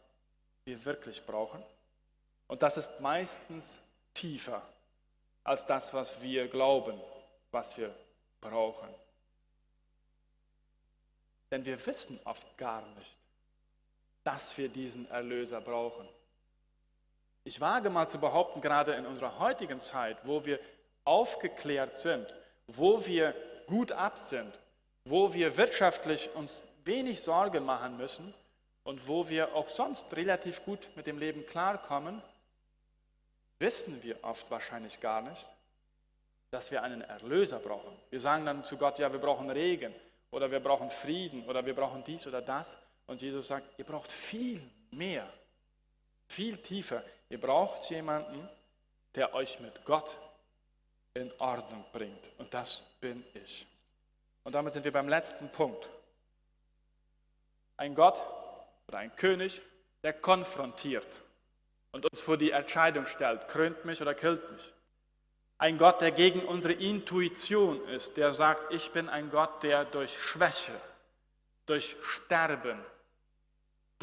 wir 0.64 0.84
wirklich 0.84 1.24
brauchen. 1.24 1.62
Und 2.48 2.62
das 2.62 2.76
ist 2.76 3.00
meistens 3.00 3.78
tiefer 4.14 4.62
als 5.44 5.66
das, 5.66 5.92
was 5.92 6.20
wir 6.22 6.48
glauben, 6.48 6.98
was 7.50 7.76
wir 7.76 7.94
brauchen. 8.40 8.88
Denn 11.50 11.64
wir 11.64 11.84
wissen 11.86 12.18
oft 12.24 12.56
gar 12.56 12.82
nicht, 12.96 13.18
dass 14.24 14.56
wir 14.56 14.68
diesen 14.68 15.08
Erlöser 15.10 15.60
brauchen. 15.60 16.08
Ich 17.44 17.60
wage 17.60 17.90
mal 17.90 18.08
zu 18.08 18.18
behaupten, 18.18 18.60
gerade 18.60 18.92
in 18.92 19.06
unserer 19.06 19.38
heutigen 19.38 19.80
Zeit, 19.80 20.16
wo 20.24 20.44
wir 20.44 20.60
aufgeklärt 21.04 21.96
sind, 21.96 22.32
wo 22.66 23.04
wir 23.06 23.34
gut 23.66 23.92
ab 23.92 24.18
sind, 24.18 24.58
wo 25.04 25.34
wir 25.34 25.56
wirtschaftlich 25.56 26.30
uns 26.34 26.62
wenig 26.84 27.20
Sorgen 27.20 27.64
machen 27.64 27.96
müssen 27.96 28.32
und 28.84 29.08
wo 29.08 29.28
wir 29.28 29.54
auch 29.54 29.68
sonst 29.68 30.14
relativ 30.14 30.64
gut 30.64 30.80
mit 30.96 31.06
dem 31.06 31.18
Leben 31.18 31.44
klarkommen, 31.46 32.22
wissen 33.58 34.02
wir 34.02 34.22
oft 34.22 34.50
wahrscheinlich 34.50 35.00
gar 35.00 35.22
nicht, 35.22 35.46
dass 36.50 36.70
wir 36.70 36.82
einen 36.82 37.00
Erlöser 37.00 37.58
brauchen. 37.58 37.96
Wir 38.10 38.20
sagen 38.20 38.44
dann 38.44 38.64
zu 38.64 38.76
Gott, 38.76 38.98
ja, 38.98 39.10
wir 39.12 39.20
brauchen 39.20 39.50
Regen 39.50 39.94
oder 40.30 40.50
wir 40.50 40.60
brauchen 40.60 40.90
Frieden 40.90 41.44
oder 41.46 41.64
wir 41.64 41.74
brauchen 41.74 42.04
dies 42.04 42.26
oder 42.26 42.42
das. 42.42 42.76
Und 43.06 43.22
Jesus 43.22 43.46
sagt, 43.46 43.78
ihr 43.78 43.84
braucht 43.84 44.12
viel 44.12 44.60
mehr, 44.90 45.28
viel 46.26 46.56
tiefer. 46.58 47.02
Ihr 47.32 47.40
braucht 47.40 47.88
jemanden, 47.88 48.46
der 49.14 49.32
euch 49.32 49.58
mit 49.58 49.86
Gott 49.86 50.18
in 51.14 51.32
Ordnung 51.38 51.82
bringt. 51.90 52.22
Und 52.36 52.52
das 52.52 52.82
bin 53.00 53.24
ich. 53.32 53.66
Und 54.44 54.54
damit 54.54 54.74
sind 54.74 54.84
wir 54.84 54.92
beim 54.92 55.08
letzten 55.08 55.48
Punkt. 55.48 55.88
Ein 57.78 57.94
Gott 57.94 58.20
oder 58.86 58.98
ein 58.98 59.16
König, 59.16 59.62
der 60.02 60.12
konfrontiert 60.12 61.08
und 61.92 62.04
uns 62.04 62.20
vor 62.20 62.36
die 62.36 62.50
Entscheidung 62.50 63.06
stellt, 63.06 63.48
krönt 63.48 63.82
mich 63.86 64.02
oder 64.02 64.12
killt 64.12 64.52
mich. 64.52 64.70
Ein 65.56 65.78
Gott, 65.78 66.02
der 66.02 66.10
gegen 66.10 66.44
unsere 66.44 66.74
Intuition 66.74 67.82
ist, 67.88 68.18
der 68.18 68.34
sagt, 68.34 68.74
ich 68.74 68.90
bin 68.90 69.08
ein 69.08 69.30
Gott, 69.30 69.62
der 69.62 69.86
durch 69.86 70.22
Schwäche, 70.22 70.78
durch 71.64 71.96
Sterben, 72.02 72.78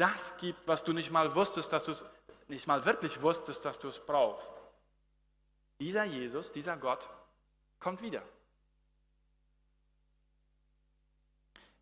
das 0.00 0.34
gibt, 0.38 0.66
was 0.66 0.82
du 0.82 0.94
nicht 0.94 1.10
mal 1.10 1.34
wusstest, 1.34 1.72
dass 1.72 1.84
du 1.84 1.92
es 1.92 2.04
nicht 2.50 2.66
mal 2.66 2.84
wirklich 2.84 3.22
wusstest, 3.22 3.64
dass 3.64 3.78
du 3.78 3.88
es 3.88 3.98
brauchst. 3.98 4.52
Dieser 5.78 6.04
Jesus, 6.04 6.52
dieser 6.52 6.76
Gott 6.76 7.08
kommt 7.78 8.02
wieder. 8.02 8.22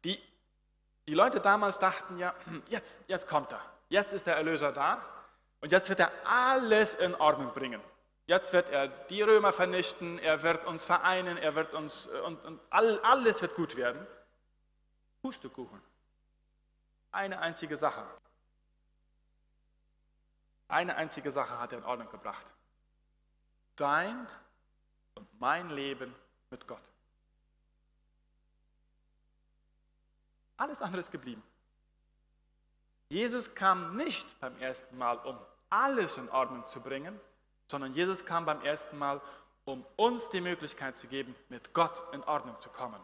Die, 0.05 0.23
die 1.07 1.15
Leute 1.15 1.41
damals 1.41 1.79
dachten 1.79 2.19
ja, 2.19 2.35
hm, 2.45 2.63
jetzt, 2.69 3.01
jetzt 3.09 3.27
kommt 3.27 3.53
er, 3.53 3.61
jetzt 3.89 4.13
ist 4.13 4.27
der 4.27 4.37
Erlöser 4.37 4.71
da 4.71 5.05
und 5.61 5.73
jetzt 5.73 5.89
wird 5.89 5.99
er 5.99 6.13
alles 6.25 6.95
in 6.95 7.15
Ordnung 7.17 7.53
bringen. 7.53 7.81
Jetzt 8.27 8.53
wird 8.53 8.71
er 8.71 8.89
die 8.89 9.23
Römer 9.23 9.53
vernichten, 9.53 10.19
er 10.19 10.43
wird 10.43 10.67
uns 10.67 10.85
vereinen, 10.85 11.39
er 11.39 11.55
wird 11.55 11.73
uns 11.73 12.07
und, 12.07 12.45
und 12.45 12.61
all, 12.69 13.01
alles 13.01 13.41
wird 13.41 13.55
gut 13.55 13.75
werden. 13.75 14.07
Pustekuchen. 15.23 15.81
Eine 17.11 17.41
einzige 17.41 17.77
Sache. 17.77 18.05
Eine 20.69 20.97
einzige 20.97 21.31
Sache 21.31 21.59
hat 21.59 21.73
er 21.73 21.79
in 21.79 21.85
Ordnung 21.85 22.11
gebracht. 22.11 22.47
Dein 23.77 24.27
und 25.15 25.41
mein 25.41 25.71
Leben 25.71 26.15
mit 26.51 26.67
Gott. 26.67 26.83
Alles 30.59 30.83
andere 30.83 31.01
ist 31.01 31.11
geblieben. 31.11 31.43
Jesus 33.09 33.55
kam 33.55 33.97
nicht 33.97 34.27
beim 34.41 34.61
ersten 34.61 34.99
Mal, 34.99 35.17
um 35.19 35.39
alles 35.71 36.19
in 36.19 36.29
Ordnung 36.29 36.67
zu 36.67 36.81
bringen, 36.81 37.19
sondern 37.67 37.95
Jesus 37.95 38.25
kam 38.25 38.45
beim 38.45 38.61
ersten 38.63 38.99
Mal, 38.99 39.21
um 39.65 39.85
uns 39.97 40.29
die 40.31 40.41
Möglichkeit 40.41 40.97
zu 40.97 41.07
geben, 41.07 41.35
mit 41.49 41.73
Gott 41.73 42.03
in 42.13 42.23
Ordnung 42.25 42.59
zu 42.59 42.69
kommen. 42.71 43.01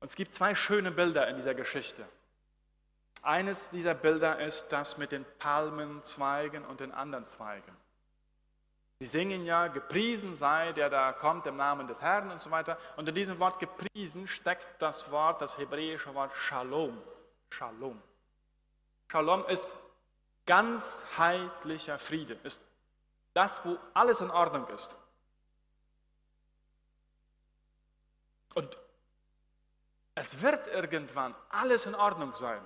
Und 0.00 0.08
es 0.08 0.16
gibt 0.16 0.34
zwei 0.34 0.54
schöne 0.54 0.90
Bilder 0.90 1.28
in 1.28 1.36
dieser 1.36 1.54
Geschichte. 1.54 2.08
Eines 3.28 3.68
dieser 3.68 3.92
Bilder 3.92 4.38
ist 4.38 4.68
das 4.68 4.96
mit 4.96 5.12
den 5.12 5.26
Palmenzweigen 5.38 6.64
und 6.64 6.80
den 6.80 6.92
anderen 6.92 7.26
Zweigen. 7.26 7.76
Sie 9.00 9.06
singen 9.06 9.44
ja, 9.44 9.66
gepriesen 9.66 10.34
sei, 10.34 10.72
der 10.72 10.88
da 10.88 11.12
kommt 11.12 11.46
im 11.46 11.58
Namen 11.58 11.86
des 11.86 12.00
Herrn 12.00 12.30
und 12.30 12.40
so 12.40 12.50
weiter. 12.50 12.78
Und 12.96 13.06
in 13.06 13.14
diesem 13.14 13.38
Wort 13.38 13.58
gepriesen 13.58 14.26
steckt 14.28 14.80
das 14.80 15.10
Wort, 15.10 15.42
das 15.42 15.58
hebräische 15.58 16.14
Wort 16.14 16.32
Shalom. 16.34 16.96
Shalom. 17.50 18.00
Shalom 19.08 19.44
ist 19.44 19.68
ganzheitlicher 20.46 21.98
Friede, 21.98 22.32
ist 22.44 22.62
das, 23.34 23.62
wo 23.62 23.76
alles 23.92 24.22
in 24.22 24.30
Ordnung 24.30 24.66
ist. 24.68 24.96
Und 28.54 28.78
es 30.14 30.40
wird 30.40 30.66
irgendwann 30.68 31.34
alles 31.50 31.84
in 31.84 31.94
Ordnung 31.94 32.32
sein. 32.32 32.62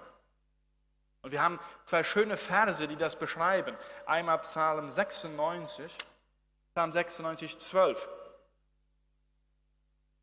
Und 1.22 1.30
wir 1.30 1.42
haben 1.42 1.60
zwei 1.84 2.02
schöne 2.02 2.36
Verse, 2.36 2.86
die 2.86 2.96
das 2.96 3.16
beschreiben. 3.16 3.76
Einmal 4.06 4.38
Psalm 4.40 4.90
96, 4.90 5.96
Psalm 6.74 6.92
96, 6.92 7.58
12. 7.60 8.08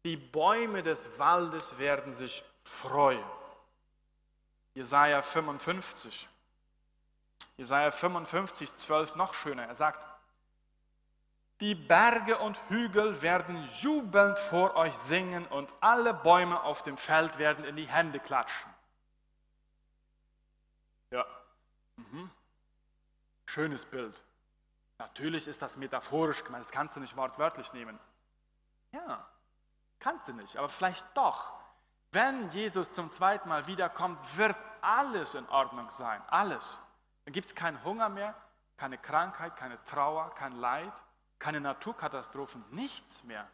Die 0.04 0.18
Bäume 0.18 0.84
des 0.84 1.18
Waldes 1.18 1.78
werden 1.78 2.14
sich 2.14 2.44
freuen. 2.64 3.24
Jesaja 4.74 5.22
55. 5.22 6.28
Jesaja 7.58 7.92
55, 7.92 8.76
12 8.76 9.16
noch 9.16 9.34
schöner. 9.34 9.64
Er 9.64 9.76
sagt, 9.76 10.06
die 11.60 11.76
Berge 11.76 12.38
und 12.38 12.58
Hügel 12.70 13.22
werden 13.22 13.68
jubelnd 13.82 14.40
vor 14.40 14.76
euch 14.76 14.96
singen 15.00 15.46
und 15.48 15.70
alle 15.82 16.14
Bäume 16.14 16.64
auf 16.64 16.84
dem 16.84 16.98
Feld 16.98 17.38
werden 17.38 17.66
in 17.66 17.76
die 17.76 17.88
Hände 17.88 18.20
klatschen. 18.20 18.72
Ja, 21.12 21.26
mhm. 22.12 22.32
schönes 23.46 23.86
Bild. 23.86 24.24
Natürlich 24.98 25.48
ist 25.48 25.62
das 25.62 25.78
metaphorisch 25.78 26.44
gemeint, 26.44 26.66
das 26.66 26.72
kannst 26.72 26.96
du 26.96 27.00
nicht 27.00 27.16
wortwörtlich 27.16 27.72
nehmen. 27.74 28.00
Ja, 28.92 29.28
kannst 30.00 30.28
du 30.28 30.34
nicht, 30.34 30.58
aber 30.58 30.70
vielleicht 30.70 31.06
doch. 31.16 31.54
Wenn 32.12 32.50
Jesus 32.50 32.92
zum 32.92 33.10
zweiten 33.12 33.48
Mal 33.50 33.68
wiederkommt, 33.68 34.38
wird 34.38 34.58
alles 34.82 35.36
in 35.36 35.48
Ordnung 35.50 35.90
sein, 35.92 36.22
alles. 36.28 36.80
Dann 37.26 37.34
gibt 37.34 37.48
es 37.48 37.56
keinen 37.56 37.84
Hunger 37.84 38.10
mehr, 38.10 38.36
keine 38.78 38.98
Krankheit, 38.98 39.56
keine 39.56 39.84
Trauer, 39.86 40.34
kein 40.36 40.54
Leid, 40.54 40.94
keine 41.38 41.62
Naturkatastrophen, 41.62 42.64
nichts 42.72 43.24
mehr. 43.24 43.48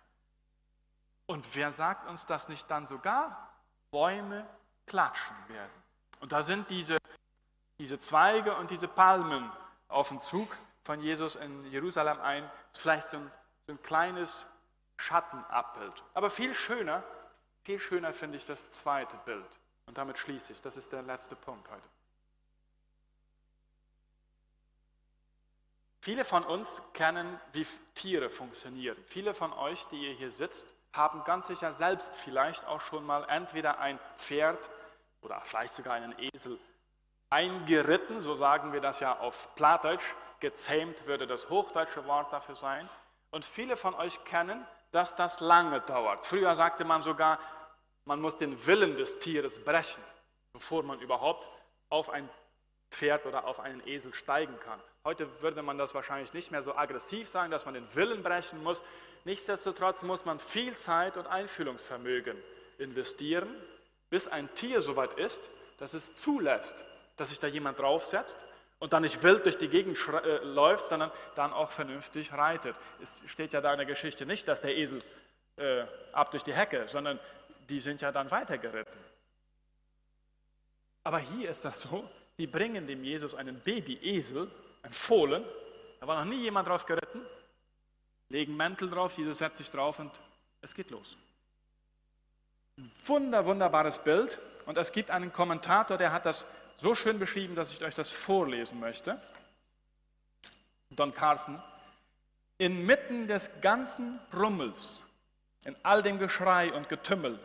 Und 1.25 1.55
wer 1.55 1.71
sagt 1.71 2.07
uns, 2.07 2.25
dass 2.25 2.49
nicht 2.49 2.69
dann 2.69 2.85
sogar 2.85 3.49
Bäume 3.91 4.47
klatschen 4.85 5.35
werden? 5.47 5.71
Und 6.19 6.31
da 6.31 6.43
sind 6.43 6.69
diese 6.69 6.97
diese 7.77 7.99
Zweige 7.99 8.55
und 8.55 8.71
diese 8.71 8.87
Palmen 8.87 9.51
auf 9.87 10.09
dem 10.09 10.19
Zug 10.19 10.55
von 10.83 11.01
Jesus 11.01 11.35
in 11.35 11.65
Jerusalem 11.71 12.19
ein. 12.21 12.49
Ist 12.71 12.81
vielleicht 12.81 13.09
so 13.09 13.17
ein, 13.17 13.31
so 13.67 13.73
ein 13.73 13.81
kleines 13.81 14.45
Schattenabbild. 14.97 16.03
Aber 16.13 16.29
viel 16.29 16.53
schöner, 16.53 17.03
viel 17.63 17.79
schöner 17.79 18.13
finde 18.13 18.37
ich 18.37 18.45
das 18.45 18.69
zweite 18.69 19.17
Bild. 19.25 19.59
Und 19.87 19.97
damit 19.97 20.17
schließe 20.17 20.53
ich. 20.53 20.61
Das 20.61 20.77
ist 20.77 20.91
der 20.91 21.01
letzte 21.01 21.35
Punkt 21.35 21.69
heute. 21.69 21.87
Viele 26.01 26.23
von 26.23 26.43
uns 26.43 26.81
kennen, 26.93 27.39
wie 27.53 27.65
Tiere 27.95 28.29
funktionieren. 28.29 28.97
Viele 29.07 29.33
von 29.33 29.51
euch, 29.53 29.85
die 29.87 30.07
ihr 30.07 30.13
hier 30.13 30.31
sitzt, 30.31 30.75
haben 30.93 31.23
ganz 31.23 31.47
sicher 31.47 31.73
selbst 31.73 32.15
vielleicht 32.15 32.63
auch 32.65 32.81
schon 32.81 33.05
mal 33.05 33.25
entweder 33.27 33.79
ein 33.79 33.99
Pferd 34.17 34.69
oder 35.21 35.41
vielleicht 35.41 35.73
sogar 35.73 35.95
einen 35.95 36.13
Esel 36.19 36.59
eingeritten, 37.29 38.19
so 38.19 38.35
sagen 38.35 38.73
wir 38.73 38.81
das 38.81 38.99
ja 38.99 39.17
auf 39.19 39.55
Plattdeutsch, 39.55 40.03
gezähmt 40.39 41.07
würde 41.07 41.27
das 41.27 41.49
hochdeutsche 41.49 42.05
Wort 42.05 42.31
dafür 42.31 42.55
sein. 42.55 42.89
Und 43.31 43.43
viele 43.43 43.75
von 43.75 43.95
euch 43.95 44.23
kennen, 44.25 44.65
dass 44.91 45.15
das 45.15 45.39
lange 45.39 45.81
dauert. 45.81 46.25
Früher 46.25 46.55
sagte 46.55 46.85
man 46.85 47.01
sogar, 47.01 47.39
man 48.05 48.21
muss 48.21 48.37
den 48.37 48.65
Willen 48.65 48.95
des 48.97 49.19
Tieres 49.19 49.63
brechen, 49.63 50.01
bevor 50.53 50.83
man 50.83 50.99
überhaupt 50.99 51.49
auf 51.89 52.09
ein 52.09 52.29
Pferd 52.91 53.25
oder 53.25 53.45
auf 53.45 53.59
einen 53.59 53.85
Esel 53.87 54.13
steigen 54.13 54.57
kann. 54.59 54.79
Heute 55.03 55.27
würde 55.41 55.61
man 55.61 55.77
das 55.77 55.93
wahrscheinlich 55.93 56.33
nicht 56.33 56.51
mehr 56.51 56.63
so 56.63 56.75
aggressiv 56.75 57.27
sagen, 57.27 57.51
dass 57.51 57.65
man 57.65 57.73
den 57.73 57.95
Willen 57.95 58.23
brechen 58.23 58.63
muss. 58.63 58.83
Nichtsdestotrotz 59.25 60.03
muss 60.03 60.25
man 60.25 60.39
viel 60.39 60.75
Zeit 60.77 61.17
und 61.17 61.27
Einfühlungsvermögen 61.27 62.37
investieren, 62.77 63.49
bis 64.09 64.27
ein 64.27 64.53
Tier 64.55 64.81
soweit 64.81 65.13
ist, 65.13 65.49
dass 65.77 65.93
es 65.93 66.15
zulässt, 66.15 66.85
dass 67.17 67.29
sich 67.29 67.39
da 67.39 67.47
jemand 67.47 67.79
draufsetzt 67.79 68.43
und 68.79 68.93
dann 68.93 69.03
nicht 69.03 69.21
wild 69.23 69.45
durch 69.45 69.57
die 69.57 69.69
Gegend 69.69 69.97
äh, 70.07 70.37
läuft, 70.43 70.85
sondern 70.85 71.11
dann 71.35 71.53
auch 71.53 71.71
vernünftig 71.71 72.33
reitet. 72.33 72.75
Es 73.01 73.23
steht 73.27 73.53
ja 73.53 73.61
da 73.61 73.71
in 73.71 73.77
der 73.77 73.85
Geschichte 73.85 74.25
nicht, 74.25 74.47
dass 74.47 74.61
der 74.61 74.75
Esel 74.75 74.99
äh, 75.57 75.83
ab 76.11 76.31
durch 76.31 76.43
die 76.43 76.53
Hecke, 76.53 76.87
sondern 76.87 77.19
die 77.69 77.79
sind 77.79 78.01
ja 78.01 78.11
dann 78.11 78.29
weitergeritten. 78.31 78.99
Aber 81.03 81.19
hier 81.19 81.49
ist 81.49 81.63
das 81.63 81.83
so, 81.83 82.09
die 82.37 82.47
bringen 82.47 82.87
dem 82.87 83.03
Jesus 83.03 83.35
einen 83.35 83.59
Babyesel, 83.59 84.49
ein 84.83 84.91
Fohlen, 84.91 85.43
da 85.99 86.07
war 86.07 86.23
noch 86.23 86.29
nie 86.29 86.41
jemand 86.41 86.67
drauf 86.67 86.85
geritten, 86.85 87.21
legen 88.29 88.55
Mäntel 88.57 88.89
drauf, 88.89 89.17
Jesus 89.17 89.37
setzt 89.37 89.57
sich 89.57 89.71
drauf 89.71 89.99
und 89.99 90.11
es 90.61 90.73
geht 90.73 90.91
los. 90.91 91.15
Ein 92.77 92.91
wunder, 93.05 93.45
wunderbares 93.45 93.99
Bild. 93.99 94.37
Und 94.65 94.77
es 94.77 94.91
gibt 94.91 95.11
einen 95.11 95.31
Kommentator, 95.31 95.97
der 95.97 96.11
hat 96.11 96.25
das 96.25 96.45
so 96.77 96.95
schön 96.95 97.19
beschrieben, 97.19 97.55
dass 97.55 97.71
ich 97.73 97.83
euch 97.83 97.95
das 97.95 98.09
vorlesen 98.09 98.79
möchte. 98.79 99.19
Don 100.91 101.13
Carson. 101.13 101.61
Inmitten 102.57 103.27
des 103.27 103.49
ganzen 103.61 104.19
Rummels, 104.33 105.01
in 105.65 105.75
all 105.83 106.01
dem 106.01 106.19
Geschrei 106.19 106.71
und 106.71 106.87
Getümmel, 106.87 107.37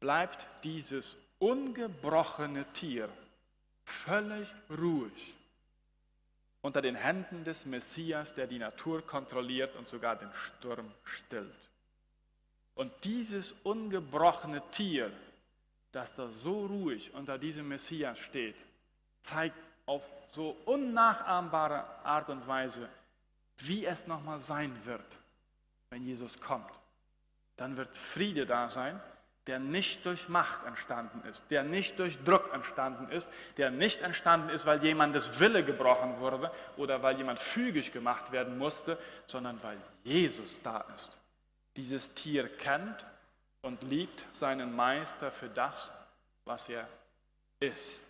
bleibt 0.00 0.46
dieses 0.64 1.16
ungebrochene 1.38 2.64
Tier 2.72 3.08
völlig 3.84 4.48
ruhig 4.70 5.34
unter 6.64 6.80
den 6.80 6.94
Händen 6.94 7.44
des 7.44 7.66
Messias, 7.66 8.34
der 8.34 8.46
die 8.46 8.58
Natur 8.58 9.06
kontrolliert 9.06 9.76
und 9.76 9.86
sogar 9.86 10.16
den 10.16 10.30
Sturm 10.34 10.90
stillt. 11.04 11.68
Und 12.74 12.90
dieses 13.04 13.54
ungebrochene 13.64 14.62
Tier 14.70 15.12
dass 15.94 16.16
da 16.16 16.28
so 16.28 16.66
ruhig 16.66 17.14
unter 17.14 17.38
diesem 17.38 17.68
Messias 17.68 18.18
steht, 18.18 18.56
zeigt 19.20 19.56
auf 19.86 20.10
so 20.32 20.56
unnachahmbare 20.64 21.84
Art 22.04 22.28
und 22.30 22.46
Weise, 22.48 22.88
wie 23.58 23.86
es 23.86 24.06
nochmal 24.08 24.40
sein 24.40 24.74
wird, 24.84 25.16
wenn 25.90 26.02
Jesus 26.04 26.40
kommt. 26.40 26.70
Dann 27.56 27.76
wird 27.76 27.96
Friede 27.96 28.44
da 28.44 28.70
sein, 28.70 29.00
der 29.46 29.60
nicht 29.60 30.04
durch 30.04 30.28
Macht 30.28 30.66
entstanden 30.66 31.22
ist, 31.28 31.48
der 31.50 31.62
nicht 31.62 31.98
durch 32.00 32.18
Druck 32.24 32.52
entstanden 32.52 33.08
ist, 33.10 33.30
der 33.56 33.70
nicht 33.70 34.00
entstanden 34.00 34.48
ist, 34.48 34.66
weil 34.66 34.82
jemandes 34.82 35.38
Wille 35.38 35.62
gebrochen 35.62 36.18
wurde 36.18 36.50
oder 36.76 37.02
weil 37.02 37.18
jemand 37.18 37.38
fügig 37.38 37.92
gemacht 37.92 38.32
werden 38.32 38.58
musste, 38.58 38.98
sondern 39.26 39.62
weil 39.62 39.78
Jesus 40.02 40.60
da 40.62 40.84
ist. 40.96 41.18
Dieses 41.76 42.14
Tier 42.14 42.48
kennt 42.48 43.06
und 43.64 43.82
liebt 43.82 44.24
seinen 44.32 44.76
Meister 44.76 45.30
für 45.30 45.48
das, 45.48 45.90
was 46.44 46.68
er 46.68 46.86
ist. 47.60 48.04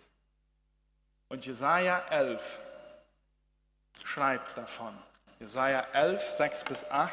Und 1.28 1.46
Jesaja 1.46 2.02
11 2.10 2.58
schreibt 4.02 4.58
davon. 4.58 4.92
Jesaja 5.38 5.86
11, 5.92 6.22
6 6.22 6.64
bis 6.64 6.90
8. 6.90 7.12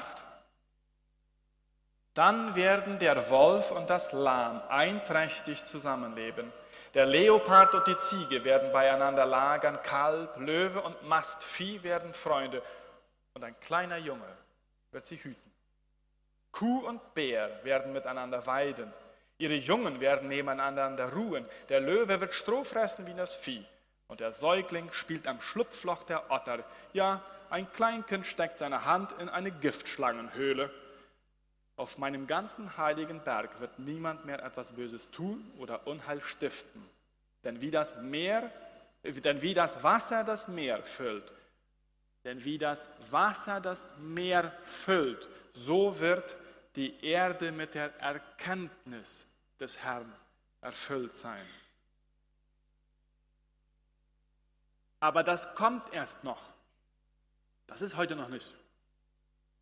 Dann 2.16 2.56
werden 2.56 2.98
der 2.98 3.30
Wolf 3.30 3.72
und 3.72 3.90
das 3.90 4.12
Lamm 4.12 4.62
einträchtig 4.70 5.64
zusammenleben. 5.64 6.52
Der 6.96 7.06
Leopard 7.06 7.76
und 7.76 7.88
die 7.88 7.98
Ziege 7.98 8.44
werden 8.44 8.72
beieinander 8.74 9.26
lagern, 9.26 9.82
Kalb, 9.84 10.36
Löwe 10.38 10.82
und 10.82 11.08
Mastvieh 11.08 11.84
werden 11.84 12.14
Freunde. 12.16 12.62
Und 13.36 13.44
ein 13.44 13.58
kleiner 13.62 13.98
Junge 13.98 14.28
wird 14.92 15.06
sie 15.06 15.18
hüten. 15.18 15.51
Kuh 16.52 16.80
und 16.88 17.14
Bär 17.14 17.50
werden 17.64 17.94
miteinander 17.94 18.46
weiden. 18.46 18.92
Ihre 19.38 19.56
Jungen 19.56 20.00
werden 20.00 20.28
nebeneinander 20.28 21.14
ruhen. 21.14 21.46
Der 21.70 21.80
Löwe 21.80 22.22
wird 22.22 22.34
Stroh 22.34 22.64
fressen 22.64 23.08
wie 23.08 23.14
das 23.14 23.36
Vieh. 23.36 23.66
Und 24.08 24.20
der 24.20 24.34
Säugling 24.34 24.92
spielt 24.92 25.26
am 25.26 25.42
Schlupfloch 25.42 26.04
der 26.04 26.30
Otter. 26.30 26.64
Ja, 26.94 27.22
ein 27.50 27.72
Kleinkind 27.72 28.28
steckt 28.28 28.60
seine 28.60 28.86
Hand 28.86 29.12
in 29.20 29.30
eine 29.30 29.52
Giftschlangenhöhle. 29.52 30.70
Auf 31.78 31.98
meinem 31.98 32.28
ganzen 32.28 32.78
heiligen 32.78 33.24
Berg 33.24 33.60
wird 33.60 33.80
niemand 33.80 34.26
mehr 34.26 34.44
etwas 34.44 34.74
Böses 34.74 35.10
tun 35.12 35.44
oder 35.58 35.88
Unheil 35.88 36.22
stiften. 36.22 36.86
Denn 37.44 37.62
wie 37.62 37.72
das 37.72 37.96
Meer, 38.02 38.52
denn 39.04 39.42
wie 39.42 39.54
das 39.54 39.82
Wasser 39.82 40.24
das 40.24 40.48
Meer 40.48 40.84
füllt, 40.84 41.24
denn 42.24 42.44
wie 42.44 42.60
das 42.60 42.88
Wasser 43.10 43.60
das 43.60 43.88
Meer 43.98 44.52
füllt, 44.66 45.28
so 45.54 46.00
wird 46.00 46.36
die 46.76 47.04
Erde 47.06 47.52
mit 47.52 47.76
der 47.76 47.96
Erkenntnis 48.00 49.26
des 49.60 49.78
Herrn 49.80 50.12
erfüllt 50.62 51.18
sein. 51.18 51.46
Aber 55.00 55.24
das 55.24 55.56
kommt 55.56 55.94
erst 55.94 56.24
noch. 56.24 56.42
Das 57.68 57.82
ist 57.82 57.96
heute 57.96 58.16
noch 58.16 58.30
nicht. 58.30 58.54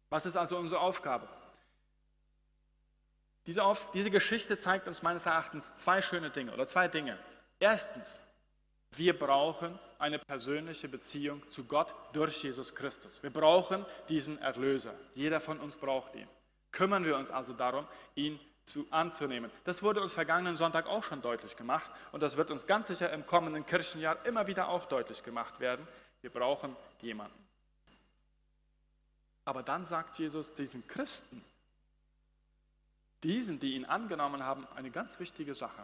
Was 0.10 0.26
ist 0.26 0.36
also 0.36 0.58
unsere 0.58 0.82
Aufgabe? 0.82 1.28
Diese, 3.46 3.64
Auf, 3.64 3.92
diese 3.92 4.12
Geschichte 4.12 4.58
zeigt 4.58 4.88
uns 4.88 5.02
meines 5.02 5.26
Erachtens 5.26 5.74
zwei 5.76 6.02
schöne 6.02 6.30
Dinge 6.30 6.54
oder 6.54 6.68
zwei 6.68 6.88
Dinge. 6.88 7.18
Erstens, 7.60 8.20
wir 8.96 9.18
brauchen 9.18 9.78
eine 10.00 10.20
persönliche 10.20 10.88
Beziehung 10.88 11.48
zu 11.50 11.66
Gott 11.66 11.94
durch 12.14 12.44
Jesus 12.44 12.74
Christus. 12.74 13.22
Wir 13.22 13.30
brauchen 13.30 13.86
diesen 14.08 14.38
Erlöser. 14.40 14.94
Jeder 15.14 15.40
von 15.40 15.60
uns 15.60 15.76
braucht 15.76 16.16
ihn. 16.16 16.28
Kümmern 16.72 17.06
wir 17.06 17.18
uns 17.18 17.32
also 17.32 17.54
darum, 17.54 17.88
ihn 18.16 18.40
zu, 18.64 18.86
anzunehmen. 18.92 19.52
Das 19.64 19.82
wurde 19.84 20.02
uns 20.02 20.14
vergangenen 20.14 20.56
Sonntag 20.56 20.88
auch 20.88 21.04
schon 21.04 21.22
deutlich 21.22 21.56
gemacht 21.56 21.92
und 22.12 22.22
das 22.22 22.38
wird 22.38 22.52
uns 22.52 22.68
ganz 22.68 22.88
sicher 22.88 23.12
im 23.12 23.26
kommenden 23.26 23.66
Kirchenjahr 23.66 24.26
immer 24.26 24.48
wieder 24.48 24.70
auch 24.70 24.86
deutlich 24.86 25.24
gemacht 25.24 25.60
werden. 25.60 25.88
Wir 26.22 26.30
brauchen 26.30 26.76
jemanden. 27.02 27.48
Aber 29.46 29.64
dann 29.64 29.86
sagt 29.86 30.20
Jesus 30.20 30.54
diesen 30.54 30.88
Christen, 30.88 31.44
diesen, 33.24 33.60
die 33.60 33.74
ihn 33.76 33.86
angenommen 33.86 34.44
haben, 34.44 34.68
eine 34.76 34.92
ganz 34.92 35.20
wichtige 35.20 35.56
Sache. 35.56 35.82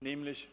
Nämlich, 0.00 0.48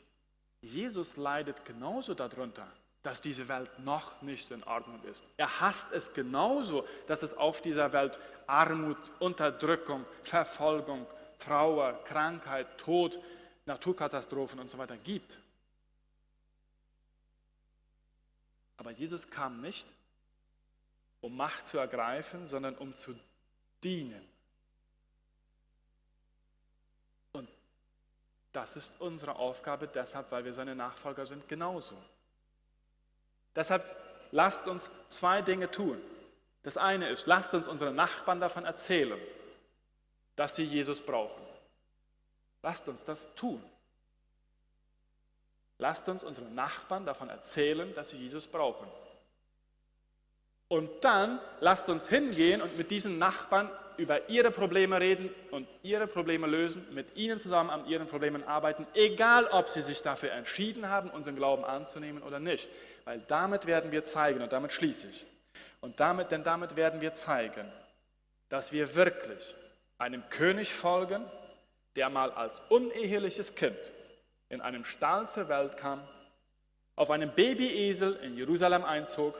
Jesus 0.68 1.18
leidet 1.18 1.66
genauso 1.66 2.14
darunter, 2.14 2.68
dass 3.04 3.22
diese 3.22 3.48
Welt 3.48 3.80
noch 3.80 4.22
nicht 4.22 4.52
in 4.52 4.64
Ordnung 4.64 5.02
ist. 5.04 5.24
Er 5.38 5.62
hasst 5.62 5.88
es 5.94 6.14
genauso, 6.14 6.86
dass 7.08 7.24
es 7.24 7.34
auf 7.34 7.62
dieser 7.62 7.94
Welt 7.94 8.20
Armut, 8.48 8.98
Unterdrückung, 9.20 10.06
Verfolgung, 10.24 11.06
Trauer, 11.40 12.04
Krankheit, 12.04 12.78
Tod, 12.78 13.20
Naturkatastrophen 13.66 14.60
und 14.60 14.70
so 14.70 14.78
weiter 14.78 14.98
gibt. 14.98 15.38
Aber 18.78 18.92
Jesus 18.92 19.30
kam 19.30 19.62
nicht, 19.62 19.88
um 21.22 21.36
Macht 21.36 21.66
zu 21.66 21.78
ergreifen, 21.78 22.48
sondern 22.48 22.76
um 22.76 22.96
zu 22.96 23.16
dienen. 23.84 24.22
Das 28.58 28.76
ist 28.76 28.96
unsere 28.98 29.36
Aufgabe 29.36 29.88
deshalb, 29.88 30.32
weil 30.32 30.44
wir 30.44 30.52
seine 30.52 30.74
Nachfolger 30.74 31.28
sind, 31.28 31.48
genauso. 31.48 31.96
Deshalb 33.56 33.86
lasst 34.32 34.66
uns 34.66 34.90
zwei 35.10 35.44
Dinge 35.44 35.70
tun. 35.70 36.02
Das 36.64 36.76
eine 36.76 37.08
ist, 37.10 37.28
lasst 37.28 37.54
uns 37.54 37.68
unsere 37.68 37.92
Nachbarn 37.94 38.40
davon 38.40 38.66
erzählen, 38.66 39.20
dass 40.36 40.56
sie 40.56 40.64
Jesus 40.64 41.02
brauchen. 41.02 41.40
Lasst 42.64 42.88
uns 42.88 43.06
das 43.06 43.32
tun. 43.36 43.64
Lasst 45.78 46.10
uns 46.10 46.24
unseren 46.24 46.56
Nachbarn 46.56 47.06
davon 47.06 47.30
erzählen, 47.30 47.94
dass 47.94 48.10
sie 48.10 48.18
Jesus 48.18 48.48
brauchen. 48.48 48.88
Und 50.68 50.90
dann 51.04 51.40
lasst 51.60 51.90
uns 51.90 52.08
hingehen 52.08 52.64
und 52.64 52.76
mit 52.76 52.90
diesen 52.90 53.20
Nachbarn 53.20 53.70
über 53.98 54.30
ihre 54.30 54.52
Probleme 54.52 55.00
reden 55.00 55.30
und 55.52 55.68
ihre 55.84 56.08
Probleme 56.08 56.48
lösen, 56.48 56.86
mit 56.94 57.16
ihnen 57.16 57.40
zusammen 57.40 57.70
an 57.70 57.88
ihren 57.88 58.08
Problemen 58.08 58.44
arbeiten, 58.44 58.86
egal 58.94 59.48
ob 59.48 59.70
sie 59.70 59.82
sich 59.82 60.02
dafür 60.02 60.32
entschieden 60.32 60.90
haben, 60.90 61.10
unseren 61.10 61.36
Glauben 61.36 61.66
anzunehmen 61.66 62.22
oder 62.24 62.40
nicht. 62.40 62.70
Weil 63.06 63.22
damit 63.28 63.66
werden 63.66 63.92
wir 63.92 64.06
zeigen, 64.06 64.42
und 64.42 64.52
damit 64.52 64.74
schließe 64.74 65.08
ich, 65.08 65.26
und 65.82 66.00
damit, 66.00 66.32
denn 66.32 66.44
damit 66.44 66.76
werden 66.76 67.02
wir 67.02 67.16
zeigen, 67.16 67.72
dass 68.50 68.72
wir 68.72 68.96
wirklich 68.96 69.56
einem 69.98 70.28
König 70.30 70.74
folgen, 70.74 71.26
der 71.96 72.10
mal 72.10 72.32
als 72.32 72.62
uneheliches 72.70 73.56
Kind 73.56 73.78
in 74.50 74.62
einem 74.62 74.86
Stall 74.86 75.28
zur 75.28 75.50
Welt 75.50 75.78
kam, 75.78 76.02
auf 76.96 77.12
einem 77.12 77.32
Babyesel 77.32 78.16
in 78.24 78.38
Jerusalem 78.38 78.84
einzog, 78.84 79.36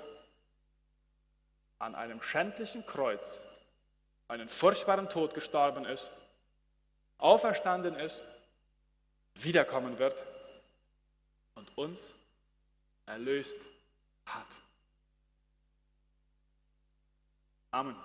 an 1.80 1.96
einem 1.96 2.22
schändlichen 2.22 2.86
Kreuz 2.86 3.40
einen 4.28 4.50
furchtbaren 4.50 5.10
Tod 5.10 5.34
gestorben 5.34 5.86
ist, 5.86 6.12
auferstanden 7.18 7.96
ist, 7.96 8.24
wiederkommen 9.36 9.98
wird 10.00 10.16
und 11.56 11.78
uns 11.78 12.12
erlöst 13.06 13.58
hat. 14.26 14.48
Amen. 17.72 17.96